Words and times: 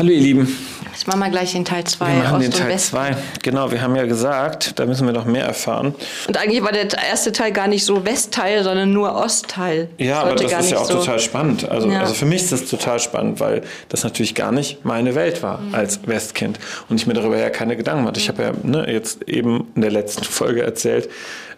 Hallo 0.00 0.12
ihr 0.12 0.20
Lieben. 0.20 0.56
Jetzt 0.92 1.06
machen 1.06 1.20
wir 1.20 1.28
gleich 1.28 1.52
den 1.52 1.66
Teil 1.66 1.84
2. 1.84 2.06
Wir 2.06 2.22
machen 2.22 2.40
den 2.40 2.50
Teil 2.50 2.78
2. 2.78 3.16
Genau, 3.42 3.70
wir 3.70 3.82
haben 3.82 3.94
ja 3.94 4.06
gesagt, 4.06 4.78
da 4.78 4.86
müssen 4.86 5.04
wir 5.04 5.12
noch 5.12 5.26
mehr 5.26 5.44
erfahren. 5.44 5.94
Und 6.26 6.38
eigentlich 6.38 6.62
war 6.62 6.72
der 6.72 6.86
erste 7.06 7.32
Teil 7.32 7.52
gar 7.52 7.68
nicht 7.68 7.84
so 7.84 8.02
Westteil, 8.06 8.64
sondern 8.64 8.94
nur 8.94 9.14
Ostteil. 9.14 9.90
Ja, 9.98 10.22
aber 10.22 10.36
das 10.36 10.50
ist 10.50 10.70
ja 10.70 10.78
auch 10.78 10.86
so 10.86 11.00
total 11.00 11.18
spannend. 11.18 11.68
Also, 11.68 11.90
ja. 11.90 12.00
also 12.00 12.14
für 12.14 12.24
mich 12.24 12.44
ist 12.44 12.50
das 12.50 12.64
total 12.64 12.98
spannend, 12.98 13.40
weil 13.40 13.60
das 13.90 14.02
natürlich 14.02 14.34
gar 14.34 14.52
nicht 14.52 14.86
meine 14.86 15.14
Welt 15.14 15.42
war 15.42 15.58
mhm. 15.58 15.74
als 15.74 16.00
Westkind. 16.06 16.58
Und 16.88 16.98
ich 16.98 17.06
mir 17.06 17.12
darüber 17.12 17.36
ja 17.36 17.50
keine 17.50 17.76
Gedanken 17.76 18.06
hatte. 18.06 18.20
Ich 18.20 18.30
habe 18.30 18.42
ja 18.42 18.52
ne, 18.62 18.90
jetzt 18.90 19.28
eben 19.28 19.66
in 19.74 19.82
der 19.82 19.90
letzten 19.90 20.24
Folge 20.24 20.62
erzählt, 20.62 21.10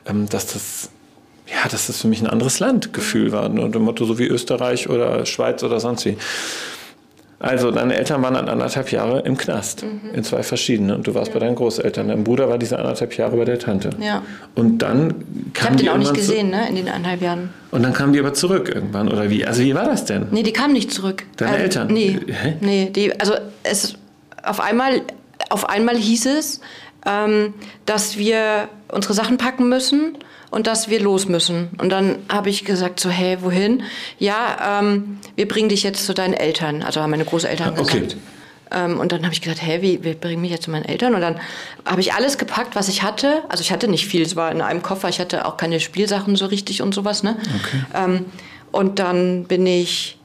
ähm, 0.04 0.28
dass 0.28 0.48
das 0.48 0.90
ja, 1.46 1.68
dass 1.68 1.86
das 1.86 2.00
für 2.00 2.08
mich 2.08 2.20
ein 2.20 2.26
anderes 2.26 2.58
Landgefühl 2.58 3.30
war. 3.30 3.44
Und 3.44 3.72
dem 3.72 3.82
Motto 3.82 4.04
so 4.04 4.18
wie 4.18 4.26
Österreich 4.26 4.88
oder 4.88 5.26
Schweiz 5.26 5.62
oder 5.62 5.78
sonst 5.78 6.06
wie. 6.06 6.16
Also 7.42 7.72
deine 7.72 7.96
Eltern 7.96 8.22
waren 8.22 8.34
dann 8.34 8.48
anderthalb 8.48 8.92
Jahre 8.92 9.20
im 9.22 9.36
Knast, 9.36 9.82
mhm. 9.82 10.14
in 10.14 10.22
zwei 10.22 10.44
verschiedenen. 10.44 10.94
Und 10.94 11.08
du 11.08 11.14
warst 11.14 11.28
ja. 11.28 11.34
bei 11.34 11.44
deinen 11.44 11.56
Großeltern. 11.56 12.06
Dein 12.06 12.22
Bruder 12.22 12.48
war 12.48 12.56
diese 12.56 12.78
anderthalb 12.78 13.16
Jahre 13.16 13.36
bei 13.36 13.44
der 13.44 13.58
Tante. 13.58 13.90
Ja. 13.98 14.22
Und 14.54 14.78
dann 14.78 15.08
kam 15.08 15.16
Ich 15.52 15.62
habe 15.64 15.76
den 15.76 15.88
auch 15.88 15.98
nicht 15.98 16.14
gesehen, 16.14 16.50
ne, 16.50 16.68
in 16.68 16.76
den 16.76 16.88
anderthalb 16.88 17.20
Jahren. 17.20 17.50
Und 17.72 17.82
dann 17.82 17.92
kamen 17.92 18.12
die 18.12 18.20
aber 18.20 18.32
zurück 18.32 18.70
irgendwann, 18.72 19.08
oder 19.08 19.28
wie? 19.28 19.44
Also 19.44 19.62
wie 19.62 19.74
war 19.74 19.86
das 19.86 20.04
denn? 20.04 20.28
Nee, 20.30 20.44
die 20.44 20.52
kamen 20.52 20.72
nicht 20.72 20.92
zurück. 20.92 21.24
Deine 21.36 21.58
äh, 21.58 21.62
Eltern? 21.62 21.88
Nee, 21.88 22.20
Hä? 22.28 22.54
nee, 22.60 22.90
die, 22.94 23.18
also 23.18 23.34
es, 23.64 23.94
auf 24.44 24.60
einmal, 24.60 25.02
auf 25.50 25.68
einmal 25.68 25.96
hieß 25.96 26.26
es, 26.26 26.60
ähm, 27.04 27.54
dass 27.86 28.18
wir 28.18 28.68
unsere 28.86 29.14
Sachen 29.14 29.36
packen 29.36 29.68
müssen 29.68 30.16
und 30.52 30.66
dass 30.66 30.90
wir 30.90 31.00
los 31.00 31.28
müssen. 31.28 31.70
Und 31.78 31.88
dann 31.88 32.18
habe 32.30 32.50
ich 32.50 32.66
gesagt, 32.66 33.00
so, 33.00 33.08
hey, 33.08 33.38
wohin? 33.40 33.84
Ja, 34.18 34.80
ähm, 34.80 35.18
wir 35.34 35.48
bringen 35.48 35.70
dich 35.70 35.82
jetzt 35.82 36.04
zu 36.04 36.12
deinen 36.12 36.34
Eltern. 36.34 36.82
Also 36.82 37.00
haben 37.00 37.10
meine 37.10 37.24
Großeltern 37.24 37.70
okay. 37.70 38.00
gesagt. 38.00 38.16
Ähm, 38.70 39.00
und 39.00 39.12
dann 39.12 39.22
habe 39.22 39.32
ich 39.32 39.40
gedacht, 39.40 39.62
hey, 39.62 39.80
wie, 39.80 40.04
wir 40.04 40.14
bringen 40.14 40.42
mich 40.42 40.50
jetzt 40.50 40.64
zu 40.64 40.70
meinen 40.70 40.84
Eltern. 40.84 41.14
Und 41.14 41.22
dann 41.22 41.40
habe 41.86 42.02
ich 42.02 42.12
alles 42.12 42.36
gepackt, 42.36 42.76
was 42.76 42.88
ich 42.88 43.02
hatte. 43.02 43.42
Also 43.48 43.62
ich 43.62 43.72
hatte 43.72 43.88
nicht 43.88 44.06
viel, 44.06 44.20
es 44.20 44.36
war 44.36 44.52
in 44.52 44.60
einem 44.60 44.82
Koffer. 44.82 45.08
Ich 45.08 45.20
hatte 45.20 45.46
auch 45.46 45.56
keine 45.56 45.80
Spielsachen 45.80 46.36
so 46.36 46.44
richtig 46.44 46.82
und 46.82 46.94
sowas. 46.94 47.22
Ne? 47.22 47.38
Okay. 47.64 47.84
Ähm, 47.94 48.26
und 48.72 48.98
dann 48.98 49.44
bin 49.44 49.66
ich 49.66 50.18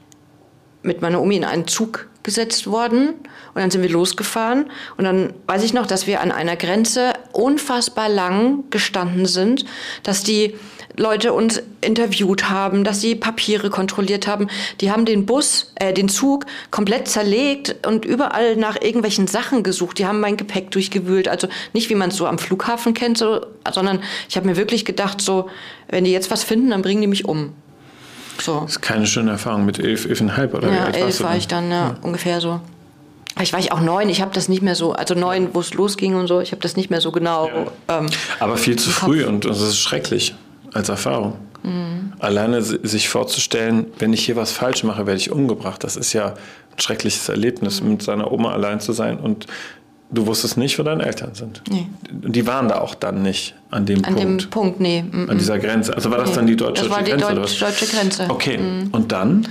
mit 0.82 1.02
meiner 1.02 1.20
Omi 1.20 1.36
in 1.36 1.44
einen 1.44 1.66
Zug 1.66 2.08
gesetzt 2.22 2.66
worden 2.66 3.08
und 3.54 3.62
dann 3.62 3.70
sind 3.70 3.82
wir 3.82 3.88
losgefahren 3.88 4.70
und 4.96 5.04
dann 5.04 5.32
weiß 5.46 5.64
ich 5.64 5.72
noch, 5.72 5.86
dass 5.86 6.06
wir 6.06 6.20
an 6.20 6.30
einer 6.30 6.56
Grenze 6.56 7.14
unfassbar 7.32 8.08
lang 8.08 8.64
gestanden 8.70 9.26
sind, 9.26 9.64
dass 10.02 10.24
die 10.24 10.54
Leute 10.98 11.32
uns 11.32 11.62
interviewt 11.80 12.50
haben, 12.50 12.84
dass 12.84 13.00
sie 13.00 13.14
Papiere 13.14 13.70
kontrolliert 13.70 14.26
haben. 14.26 14.48
Die 14.80 14.90
haben 14.90 15.04
den 15.04 15.26
Bus, 15.26 15.72
äh, 15.76 15.92
den 15.92 16.08
Zug 16.08 16.44
komplett 16.70 17.08
zerlegt 17.08 17.86
und 17.86 18.04
überall 18.04 18.56
nach 18.56 18.76
irgendwelchen 18.80 19.28
Sachen 19.28 19.62
gesucht. 19.62 19.98
Die 19.98 20.06
haben 20.06 20.20
mein 20.20 20.36
Gepäck 20.36 20.70
durchgewühlt. 20.72 21.28
Also 21.28 21.48
nicht 21.72 21.88
wie 21.88 21.94
man 21.94 22.10
es 22.10 22.16
so 22.16 22.26
am 22.26 22.38
Flughafen 22.38 22.94
kennt, 22.94 23.16
so, 23.16 23.46
sondern 23.72 24.00
ich 24.28 24.36
habe 24.36 24.46
mir 24.46 24.56
wirklich 24.56 24.84
gedacht, 24.84 25.20
so, 25.20 25.48
wenn 25.88 26.04
die 26.04 26.12
jetzt 26.12 26.30
was 26.30 26.42
finden, 26.42 26.70
dann 26.70 26.82
bringen 26.82 27.00
die 27.00 27.06
mich 27.06 27.24
um. 27.24 27.54
So. 28.40 28.60
Das 28.60 28.72
ist 28.72 28.82
keine 28.82 29.06
schöne 29.06 29.32
Erfahrung 29.32 29.64
mit 29.64 29.78
elf, 29.78 30.06
elfeinhalb 30.06 30.54
oder 30.54 30.72
Ja, 30.72 30.88
elf 30.88 31.22
war 31.22 31.36
ich 31.36 31.48
dann, 31.48 31.70
ja, 31.70 31.88
ja. 31.88 31.96
ungefähr 32.02 32.40
so. 32.40 32.60
Ich 33.40 33.52
war 33.52 33.60
ich 33.60 33.70
auch 33.70 33.80
neun, 33.80 34.08
ich 34.08 34.20
habe 34.20 34.32
das 34.34 34.48
nicht 34.48 34.62
mehr 34.62 34.74
so, 34.74 34.92
also 34.92 35.14
neun, 35.14 35.50
wo 35.52 35.60
es 35.60 35.74
losging 35.74 36.16
und 36.16 36.26
so, 36.26 36.40
ich 36.40 36.50
habe 36.50 36.60
das 36.60 36.76
nicht 36.76 36.90
mehr 36.90 37.00
so 37.00 37.12
genau. 37.12 37.48
Ja. 37.48 37.98
Ähm, 37.98 38.06
Aber 38.40 38.56
viel 38.56 38.76
zu 38.76 38.90
früh 38.90 39.24
und 39.24 39.44
das 39.44 39.60
ist 39.60 39.78
schrecklich 39.78 40.34
als 40.72 40.88
Erfahrung. 40.88 41.36
Mhm. 41.62 42.12
Alleine 42.18 42.62
sich 42.62 43.08
vorzustellen, 43.08 43.86
wenn 43.98 44.12
ich 44.12 44.24
hier 44.24 44.36
was 44.36 44.52
falsch 44.52 44.82
mache, 44.84 45.06
werde 45.06 45.20
ich 45.20 45.30
umgebracht. 45.30 45.84
Das 45.84 45.96
ist 45.96 46.12
ja 46.12 46.28
ein 46.28 46.80
schreckliches 46.80 47.28
Erlebnis, 47.28 47.80
mhm. 47.80 47.90
mit 47.90 48.02
seiner 48.02 48.32
Oma 48.32 48.52
allein 48.52 48.80
zu 48.80 48.92
sein 48.92 49.18
und 49.18 49.46
Du 50.10 50.26
wusstest 50.26 50.56
nicht, 50.56 50.78
wo 50.78 50.82
deine 50.82 51.04
Eltern 51.04 51.34
sind. 51.34 51.62
Nee. 51.68 51.86
Die 52.10 52.46
waren 52.46 52.68
da 52.68 52.80
auch 52.80 52.94
dann 52.94 53.22
nicht 53.22 53.54
an 53.70 53.84
dem 53.84 53.98
an 54.04 54.14
Punkt. 54.14 54.20
An 54.20 54.38
dem 54.38 54.50
Punkt, 54.50 54.80
nee. 54.80 55.02
Mm 55.02 55.28
An 55.28 55.38
dieser 55.38 55.58
Grenze. 55.58 55.94
Also 55.94 56.10
war 56.10 56.18
das 56.18 56.30
nee. 56.30 56.36
dann 56.36 56.46
die 56.46 56.56
deutsche 56.56 56.88
Grenze? 56.88 57.10
Das 57.10 57.22
war 57.22 57.28
die 57.28 57.40
Deutsch, 57.40 57.60
deutsche 57.60 57.86
Grenze. 57.86 58.26
Okay. 58.28 58.56
Mm. 58.56 58.88
Und 58.92 59.12
dann? 59.12 59.46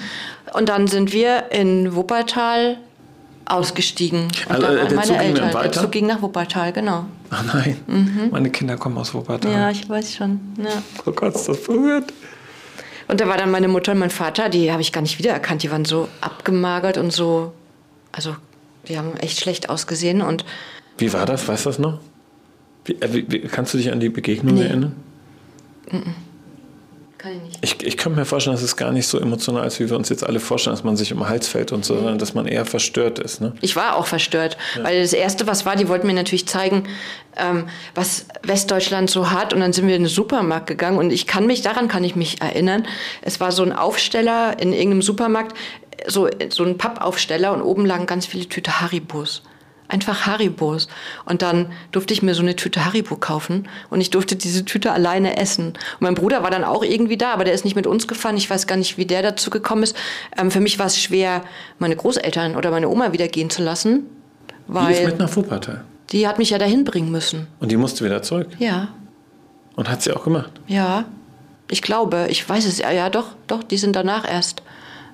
Und 0.53 0.69
dann 0.69 0.88
sind 0.88 1.13
wir 1.13 1.51
in 1.51 1.96
Wuppertal 1.96 2.78
ausgestiegen. 3.46 4.23
Und 4.23 4.51
also, 4.51 4.67
dann 4.67 4.78
äh, 4.78 4.88
der 4.88 4.96
meine 4.96 5.07
Zug 5.07 5.16
Eltern. 5.17 5.34
ging 5.34 5.44
dann 5.44 5.53
weiter? 5.53 5.69
Der 5.69 5.81
Zug 5.81 5.91
ging 5.91 6.06
nach 6.07 6.22
Wuppertal, 6.22 6.73
genau. 6.73 7.06
Ach 7.29 7.44
nein, 7.53 7.78
mhm. 7.88 8.29
meine 8.31 8.50
Kinder 8.50 8.78
kommen 8.78 8.97
aus 8.97 9.13
Wuppertal. 9.13 9.51
Ja, 9.51 9.69
ich 9.69 9.88
weiß 9.88 10.16
schon. 10.16 10.40
Ja. 10.57 10.81
Oh 11.06 11.12
Gott, 11.12 11.35
ist 11.35 11.47
das 11.47 11.62
berührt. 11.63 12.13
Und 13.07 13.22
da 13.22 13.28
war 13.28 13.38
dann 13.38 13.51
meine 13.51 13.67
Mutter 13.67 13.94
und 13.94 14.00
mein 14.00 14.09
Vater, 14.09 14.50
die 14.50 14.72
habe 14.72 14.81
ich 14.81 14.91
gar 14.91 15.01
nicht 15.01 15.17
wiedererkannt. 15.17 15.63
Die 15.63 15.72
waren 15.72 15.85
so 15.85 16.09
abgemagert 16.19 16.97
und 16.97 17.12
so, 17.12 17.53
also 18.12 18.35
die 18.87 18.97
haben 18.97 19.15
echt 19.17 19.39
schlecht 19.39 19.69
ausgesehen 19.69 20.21
und 20.21 20.45
wie 20.97 21.13
war 21.13 21.25
das? 21.25 21.47
Weißt 21.47 21.65
du 21.65 21.69
das 21.69 21.79
noch? 21.79 21.99
Wie, 22.85 22.93
äh, 22.93 23.25
wie, 23.29 23.39
kannst 23.41 23.73
du 23.73 23.77
dich 23.77 23.91
an 23.91 23.99
die 23.99 24.09
Begegnung 24.09 24.55
nee. 24.55 24.63
erinnern? 24.63 24.95
Mm 25.91 26.26
Ich 27.31 27.41
nicht. 27.41 27.57
Ich, 27.61 27.85
ich 27.85 27.97
kann 27.97 28.15
mir 28.15 28.25
vorstellen, 28.25 28.55
dass 28.55 28.63
es 28.63 28.75
gar 28.75 28.91
nicht 28.91 29.07
so 29.07 29.19
emotional 29.19 29.65
ist, 29.65 29.79
wie 29.79 29.89
wir 29.89 29.97
uns 29.97 30.09
jetzt 30.09 30.25
alle 30.25 30.39
vorstellen, 30.39 30.75
dass 30.75 30.83
man 30.83 30.97
sich 30.97 31.13
um 31.13 31.19
den 31.19 31.29
Hals 31.29 31.47
fällt 31.47 31.71
und 31.71 31.85
so, 31.85 31.93
mhm. 31.93 31.99
sondern 31.99 32.19
dass 32.19 32.33
man 32.33 32.47
eher 32.47 32.65
verstört 32.65 33.19
ist. 33.19 33.41
Ne? 33.41 33.53
Ich 33.61 33.75
war 33.75 33.95
auch 33.95 34.07
verstört, 34.07 34.57
ja. 34.75 34.83
weil 34.83 35.01
das 35.01 35.13
Erste, 35.13 35.47
was 35.47 35.66
war, 35.66 35.75
die 35.75 35.87
wollten 35.87 36.07
mir 36.07 36.13
natürlich 36.13 36.47
zeigen, 36.47 36.83
ähm, 37.35 37.67
was 37.95 38.25
Westdeutschland 38.43 39.09
so 39.09 39.31
hat. 39.31 39.53
Und 39.53 39.59
dann 39.59 39.73
sind 39.73 39.87
wir 39.87 39.95
in 39.95 40.03
den 40.03 40.09
Supermarkt 40.09 40.67
gegangen 40.67 40.97
und 40.97 41.11
ich 41.11 41.27
kann 41.27 41.47
mich, 41.47 41.61
daran 41.61 41.87
kann 41.87 42.03
ich 42.03 42.16
mich 42.16 42.41
erinnern, 42.41 42.85
es 43.21 43.39
war 43.39 43.51
so 43.51 43.63
ein 43.63 43.73
Aufsteller 43.73 44.59
in 44.59 44.73
irgendeinem 44.73 45.01
Supermarkt, 45.01 45.55
so, 46.07 46.29
so 46.49 46.63
ein 46.63 46.77
Pappaufsteller 46.77 47.53
und 47.53 47.61
oben 47.61 47.85
lagen 47.85 48.05
ganz 48.05 48.25
viele 48.25 48.47
Tüte 48.47 48.81
Haribos 48.81 49.43
einfach 49.87 50.25
Haribos. 50.25 50.87
Und 51.25 51.41
dann 51.41 51.67
durfte 51.91 52.13
ich 52.13 52.21
mir 52.21 52.33
so 52.33 52.41
eine 52.41 52.55
Tüte 52.55 52.85
Haribo 52.85 53.15
kaufen 53.15 53.67
und 53.89 54.01
ich 54.01 54.09
durfte 54.09 54.35
diese 54.35 54.65
Tüte 54.65 54.91
alleine 54.91 55.37
essen. 55.37 55.67
Und 55.67 56.01
mein 56.01 56.15
Bruder 56.15 56.43
war 56.43 56.51
dann 56.51 56.63
auch 56.63 56.83
irgendwie 56.83 57.17
da, 57.17 57.33
aber 57.33 57.43
der 57.43 57.53
ist 57.53 57.65
nicht 57.65 57.75
mit 57.75 57.87
uns 57.87 58.07
gefahren. 58.07 58.37
Ich 58.37 58.49
weiß 58.49 58.67
gar 58.67 58.77
nicht, 58.77 58.97
wie 58.97 59.05
der 59.05 59.21
dazu 59.21 59.49
gekommen 59.49 59.83
ist. 59.83 59.95
Ähm, 60.37 60.51
für 60.51 60.59
mich 60.59 60.79
war 60.79 60.87
es 60.87 60.99
schwer, 60.99 61.43
meine 61.79 61.95
Großeltern 61.95 62.55
oder 62.55 62.71
meine 62.71 62.89
Oma 62.89 63.13
wieder 63.13 63.27
gehen 63.27 63.49
zu 63.49 63.63
lassen. 63.63 64.05
Weil 64.67 64.93
die 64.93 64.99
ist 64.99 65.05
mit 65.05 65.19
nach 65.19 65.35
Wuppertal. 65.35 65.83
Die 66.09 66.27
hat 66.27 66.37
mich 66.37 66.49
ja 66.49 66.57
dahin 66.57 66.83
bringen 66.83 67.11
müssen. 67.11 67.47
Und 67.59 67.71
die 67.71 67.77
musste 67.77 68.05
wieder 68.05 68.21
zurück? 68.21 68.47
Ja. 68.59 68.89
Und 69.75 69.89
hat 69.89 70.01
sie 70.01 70.11
auch 70.11 70.23
gemacht? 70.23 70.51
Ja. 70.67 71.05
Ich 71.69 71.81
glaube, 71.81 72.27
ich 72.29 72.47
weiß 72.47 72.65
es 72.65 72.77
ja, 72.77 72.91
ja 72.91 73.09
doch, 73.09 73.35
doch, 73.47 73.61
die 73.61 73.77
sind 73.77 73.95
danach 73.95 74.29
erst. 74.29 74.63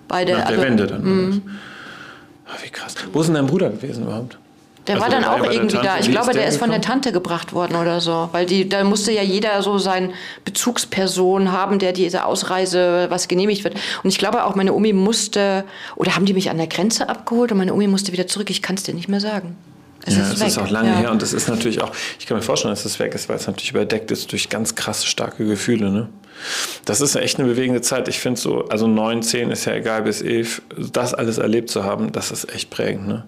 Beide, 0.07 0.33
Nach 0.33 0.39
der 0.41 0.47
also, 0.49 0.61
Wende 0.61 0.87
dann. 0.87 1.03
Mm. 1.03 1.41
Ach, 2.47 2.63
wie 2.63 2.69
krass. 2.69 2.95
Wo 3.11 3.21
ist 3.21 3.27
denn 3.27 3.35
dein 3.35 3.47
Bruder 3.47 3.71
gewesen 3.71 4.03
überhaupt? 4.03 4.37
Der 4.87 4.95
also 4.95 5.05
war 5.05 5.11
dann 5.11 5.23
auch 5.23 5.49
irgendwie 5.49 5.77
da. 5.77 5.97
Ich 5.99 6.11
glaube, 6.11 6.33
der 6.33 6.47
ist 6.47 6.57
von 6.57 6.69
der 6.69 6.81
Tante 6.81 7.11
gebracht 7.11 7.53
worden 7.53 7.75
oder 7.75 8.01
so. 8.01 8.29
Weil 8.31 8.45
die, 8.45 8.67
da 8.67 8.83
musste 8.83 9.11
ja 9.11 9.21
jeder 9.21 9.61
so 9.61 9.77
seine 9.77 10.11
Bezugsperson 10.43 11.51
haben, 11.51 11.79
der 11.79 11.93
diese 11.93 12.25
Ausreise 12.25 13.07
was 13.09 13.27
genehmigt 13.27 13.63
wird. 13.63 13.75
Und 14.03 14.09
ich 14.09 14.17
glaube 14.17 14.43
auch, 14.43 14.55
meine 14.55 14.73
Omi 14.73 14.91
musste, 14.91 15.63
oder 15.95 16.15
haben 16.15 16.25
die 16.25 16.33
mich 16.33 16.49
an 16.49 16.57
der 16.57 16.67
Grenze 16.67 17.07
abgeholt 17.07 17.51
und 17.51 17.59
meine 17.59 17.73
Omi 17.73 17.87
musste 17.87 18.11
wieder 18.11 18.27
zurück. 18.27 18.49
Ich 18.49 18.61
kann 18.61 18.75
es 18.75 18.83
dir 18.83 18.93
nicht 18.93 19.07
mehr 19.07 19.21
sagen. 19.21 19.55
Es 20.05 20.17
ja, 20.17 20.23
ist 20.23 20.33
es 20.33 20.39
weg. 20.41 20.47
ist 20.49 20.57
auch 20.57 20.69
lange 20.69 20.89
ja. 20.89 20.97
her 20.97 21.11
und 21.11 21.23
es 21.23 21.31
ist 21.31 21.47
natürlich 21.47 21.81
auch, 21.81 21.91
ich 22.19 22.25
kann 22.25 22.35
mir 22.35 22.43
vorstellen, 22.43 22.73
dass 22.73 22.83
es 22.83 22.99
weg 22.99 23.15
ist, 23.15 23.29
weil 23.29 23.37
es 23.37 23.47
natürlich 23.47 23.71
überdeckt 23.71 24.11
ist 24.11 24.31
durch 24.33 24.49
ganz 24.49 24.75
krasse, 24.75 25.07
starke 25.07 25.45
Gefühle. 25.45 25.91
Ne? 25.91 26.09
Das 26.83 26.99
ist 26.99 27.15
echt 27.15 27.39
eine 27.39 27.47
bewegende 27.47 27.81
Zeit. 27.81 28.09
Ich 28.09 28.19
finde 28.19 28.39
so, 28.39 28.65
also 28.67 28.87
neun, 28.87 29.23
zehn 29.23 29.49
ist 29.49 29.63
ja 29.63 29.75
egal, 29.75 30.03
bis 30.03 30.21
elf, 30.21 30.61
das 30.75 31.13
alles 31.13 31.37
erlebt 31.37 31.69
zu 31.69 31.85
haben, 31.85 32.11
das 32.11 32.31
ist 32.31 32.53
echt 32.53 32.69
prägend. 32.69 33.07
Ne? 33.07 33.23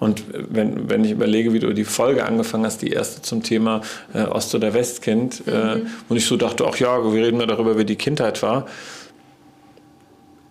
Und 0.00 0.24
wenn, 0.32 0.88
wenn 0.88 1.04
ich 1.04 1.12
überlege, 1.12 1.52
wie 1.52 1.58
du 1.58 1.72
die 1.74 1.84
Folge 1.84 2.24
angefangen 2.24 2.64
hast, 2.64 2.80
die 2.80 2.88
erste 2.88 3.20
zum 3.20 3.42
Thema 3.42 3.82
äh, 4.14 4.22
Ost- 4.22 4.54
oder 4.54 4.72
Westkind, 4.72 5.42
äh, 5.46 5.50
mhm. 5.50 5.56
äh, 5.56 5.88
und 6.08 6.16
ich 6.16 6.24
so 6.24 6.36
dachte, 6.36 6.66
ach 6.66 6.76
ja, 6.76 7.04
wir 7.04 7.22
reden 7.22 7.36
mal 7.36 7.46
darüber, 7.46 7.78
wie 7.78 7.84
die 7.84 7.96
Kindheit 7.96 8.42
war. 8.42 8.66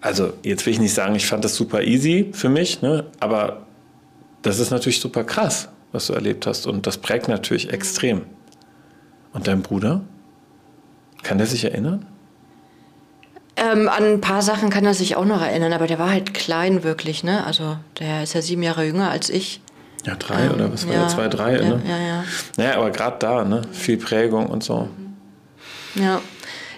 Also 0.01 0.33
jetzt 0.43 0.65
will 0.65 0.73
ich 0.73 0.79
nicht 0.79 0.93
sagen, 0.93 1.15
ich 1.15 1.25
fand 1.25 1.43
das 1.43 1.55
super 1.55 1.81
easy 1.81 2.29
für 2.31 2.47
mich, 2.47 2.81
ne? 2.81 3.05
aber 3.19 3.65
das 4.43 4.59
ist 4.59 4.69
natürlich 4.69 5.01
super 5.01 5.23
krass, 5.23 5.67
was 5.91 6.07
du 6.07 6.13
erlebt 6.13 6.45
hast. 6.45 6.67
Und 6.67 6.85
das 6.85 6.97
prägt 6.99 7.27
natürlich 7.27 7.71
extrem. 7.73 8.21
Und 9.33 9.47
dein 9.47 9.61
Bruder? 9.61 10.01
Kann 11.23 11.37
der 11.39 11.47
sich 11.47 11.65
erinnern? 11.65 12.05
Ähm, 13.59 13.89
an 13.89 14.03
ein 14.03 14.21
paar 14.21 14.41
Sachen 14.41 14.69
kann 14.69 14.85
er 14.85 14.93
sich 14.93 15.15
auch 15.15 15.25
noch 15.25 15.41
erinnern, 15.41 15.73
aber 15.73 15.87
der 15.87 15.99
war 15.99 16.09
halt 16.09 16.33
klein 16.33 16.83
wirklich, 16.83 17.23
ne? 17.23 17.45
Also 17.45 17.77
der 17.99 18.23
ist 18.23 18.33
ja 18.33 18.41
sieben 18.41 18.63
Jahre 18.63 18.85
jünger 18.85 19.09
als 19.09 19.29
ich. 19.29 19.61
Ja, 20.05 20.15
drei 20.15 20.45
ähm, 20.45 20.53
oder 20.53 20.71
was 20.71 20.87
war 20.87 20.93
ja, 20.93 20.99
der? 21.01 21.09
Zwei, 21.09 21.27
drei, 21.27 21.55
ja, 21.55 21.61
ne? 21.61 21.81
Ja, 21.85 21.97
ja. 21.97 22.23
Naja, 22.57 22.77
aber 22.77 22.91
gerade 22.91 23.17
da, 23.19 23.43
ne? 23.43 23.61
Viel 23.71 23.97
Prägung 23.97 24.47
und 24.47 24.63
so. 24.63 24.87
Ja. 25.95 26.21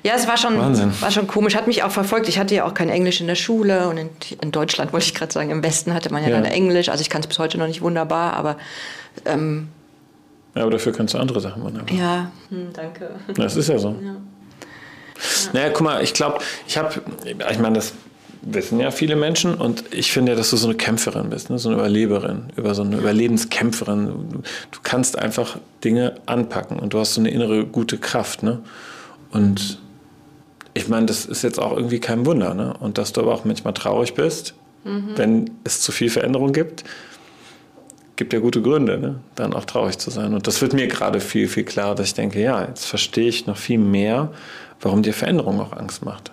Ja, 0.04 0.13
es 0.16 0.28
war 0.28 0.38
schon, 0.38 0.57
Wahnsinn. 0.57 0.92
war 1.00 1.12
schon 1.12 1.28
komisch. 1.28 1.56
Hat 1.56 1.68
mich 1.68 1.83
auch 1.83 1.92
verfolgt. 1.92 2.28
Ich 2.28 2.39
hatte 2.39 2.56
ja 2.56 2.66
auch 2.66 2.74
kein 2.74 2.89
Englisch 2.89 3.22
in 3.22 3.28
der 3.28 3.36
Schule 3.36 3.88
und 3.88 3.98
in, 3.98 4.10
in 4.42 4.51
Deutschland 4.51 4.94
wollte 4.94 5.06
ich 5.06 5.13
gerade 5.13 5.31
sagen, 5.31 5.51
im 5.51 5.62
Westen 5.62 5.94
hatte 5.94 6.12
man 6.12 6.24
ja, 6.24 6.30
ja. 6.30 6.36
dann 6.36 6.45
Englisch. 6.45 6.89
Also 6.89 7.01
ich 7.01 7.12
kann 7.12 7.22
es 7.22 7.28
bis 7.28 7.38
heute 7.38 7.60
noch 7.60 7.68
nicht 7.68 7.81
wunderbar, 7.81 8.33
aber 8.33 8.57
ähm, 9.25 9.68
ja, 10.56 10.63
aber 10.63 10.72
dafür 10.72 10.92
kannst 10.92 11.13
du 11.13 11.19
andere 11.19 11.39
Sachen 11.39 11.63
wunderbar. 11.63 11.95
Ja, 11.95 12.31
hm, 12.50 12.74
danke. 12.74 13.12
Das 13.36 13.56
ist 13.56 13.69
ja 13.69 13.78
so. 13.78 13.89
Ja. 14.04 14.16
Naja, 15.53 15.69
guck 15.69 15.81
mal, 15.81 16.03
ich 16.03 16.13
glaube, 16.13 16.39
ich 16.68 16.77
habe, 16.77 17.01
ich 17.25 17.59
meine, 17.59 17.75
das 17.75 17.94
wissen 18.41 18.79
ja 18.79 18.91
viele 18.91 19.15
Menschen 19.15 19.53
und 19.53 19.83
ich 19.94 20.12
finde 20.12 20.31
ja, 20.31 20.38
dass 20.38 20.50
du 20.50 20.57
so 20.57 20.68
eine 20.68 20.75
Kämpferin 20.75 21.29
bist, 21.29 21.50
ne? 21.50 21.59
so 21.59 21.69
eine 21.69 21.77
Überleberin, 21.77 22.47
über 22.56 22.73
so 22.73 22.81
eine 22.81 22.97
Überlebenskämpferin. 22.97 24.07
Du 24.71 24.79
kannst 24.83 25.18
einfach 25.18 25.59
Dinge 25.83 26.15
anpacken 26.25 26.79
und 26.79 26.94
du 26.94 27.00
hast 27.00 27.13
so 27.13 27.21
eine 27.21 27.29
innere 27.29 27.65
gute 27.65 27.97
Kraft. 27.97 28.41
Ne? 28.41 28.59
Und 29.31 29.79
ich 30.73 30.88
meine, 30.88 31.06
das 31.06 31.25
ist 31.25 31.44
jetzt 31.44 31.59
auch 31.59 31.75
irgendwie 31.75 32.00
kein 32.00 32.25
Wunder. 32.25 32.53
Ne? 32.53 32.73
Und 32.79 32.97
dass 32.97 33.13
du 33.13 33.21
aber 33.21 33.33
auch 33.33 33.45
manchmal 33.45 33.73
traurig 33.73 34.15
bist, 34.15 34.56
mhm. 34.83 35.09
wenn 35.15 35.51
es 35.63 35.81
zu 35.81 35.91
viel 35.91 36.09
Veränderung 36.09 36.51
gibt, 36.51 36.83
gibt 38.15 38.33
ja 38.33 38.39
gute 38.39 38.62
Gründe, 38.62 38.97
ne? 39.00 39.19
dann 39.35 39.53
auch 39.53 39.65
traurig 39.65 39.97
zu 39.97 40.09
sein. 40.09 40.33
Und 40.33 40.47
das 40.47 40.62
wird 40.62 40.73
mir 40.73 40.88
gerade 40.88 41.19
viel, 41.19 41.47
viel 41.47 41.63
klarer, 41.63 41.95
dass 41.95 42.07
ich 42.07 42.13
denke, 42.15 42.41
ja, 42.41 42.65
jetzt 42.65 42.85
verstehe 42.85 43.27
ich 43.27 43.45
noch 43.45 43.57
viel 43.57 43.79
mehr, 43.79 44.31
warum 44.81 45.04
dir 45.04 45.13
Veränderung 45.13 45.60
auch 45.60 45.74
Angst 45.74 46.04
macht. 46.04 46.31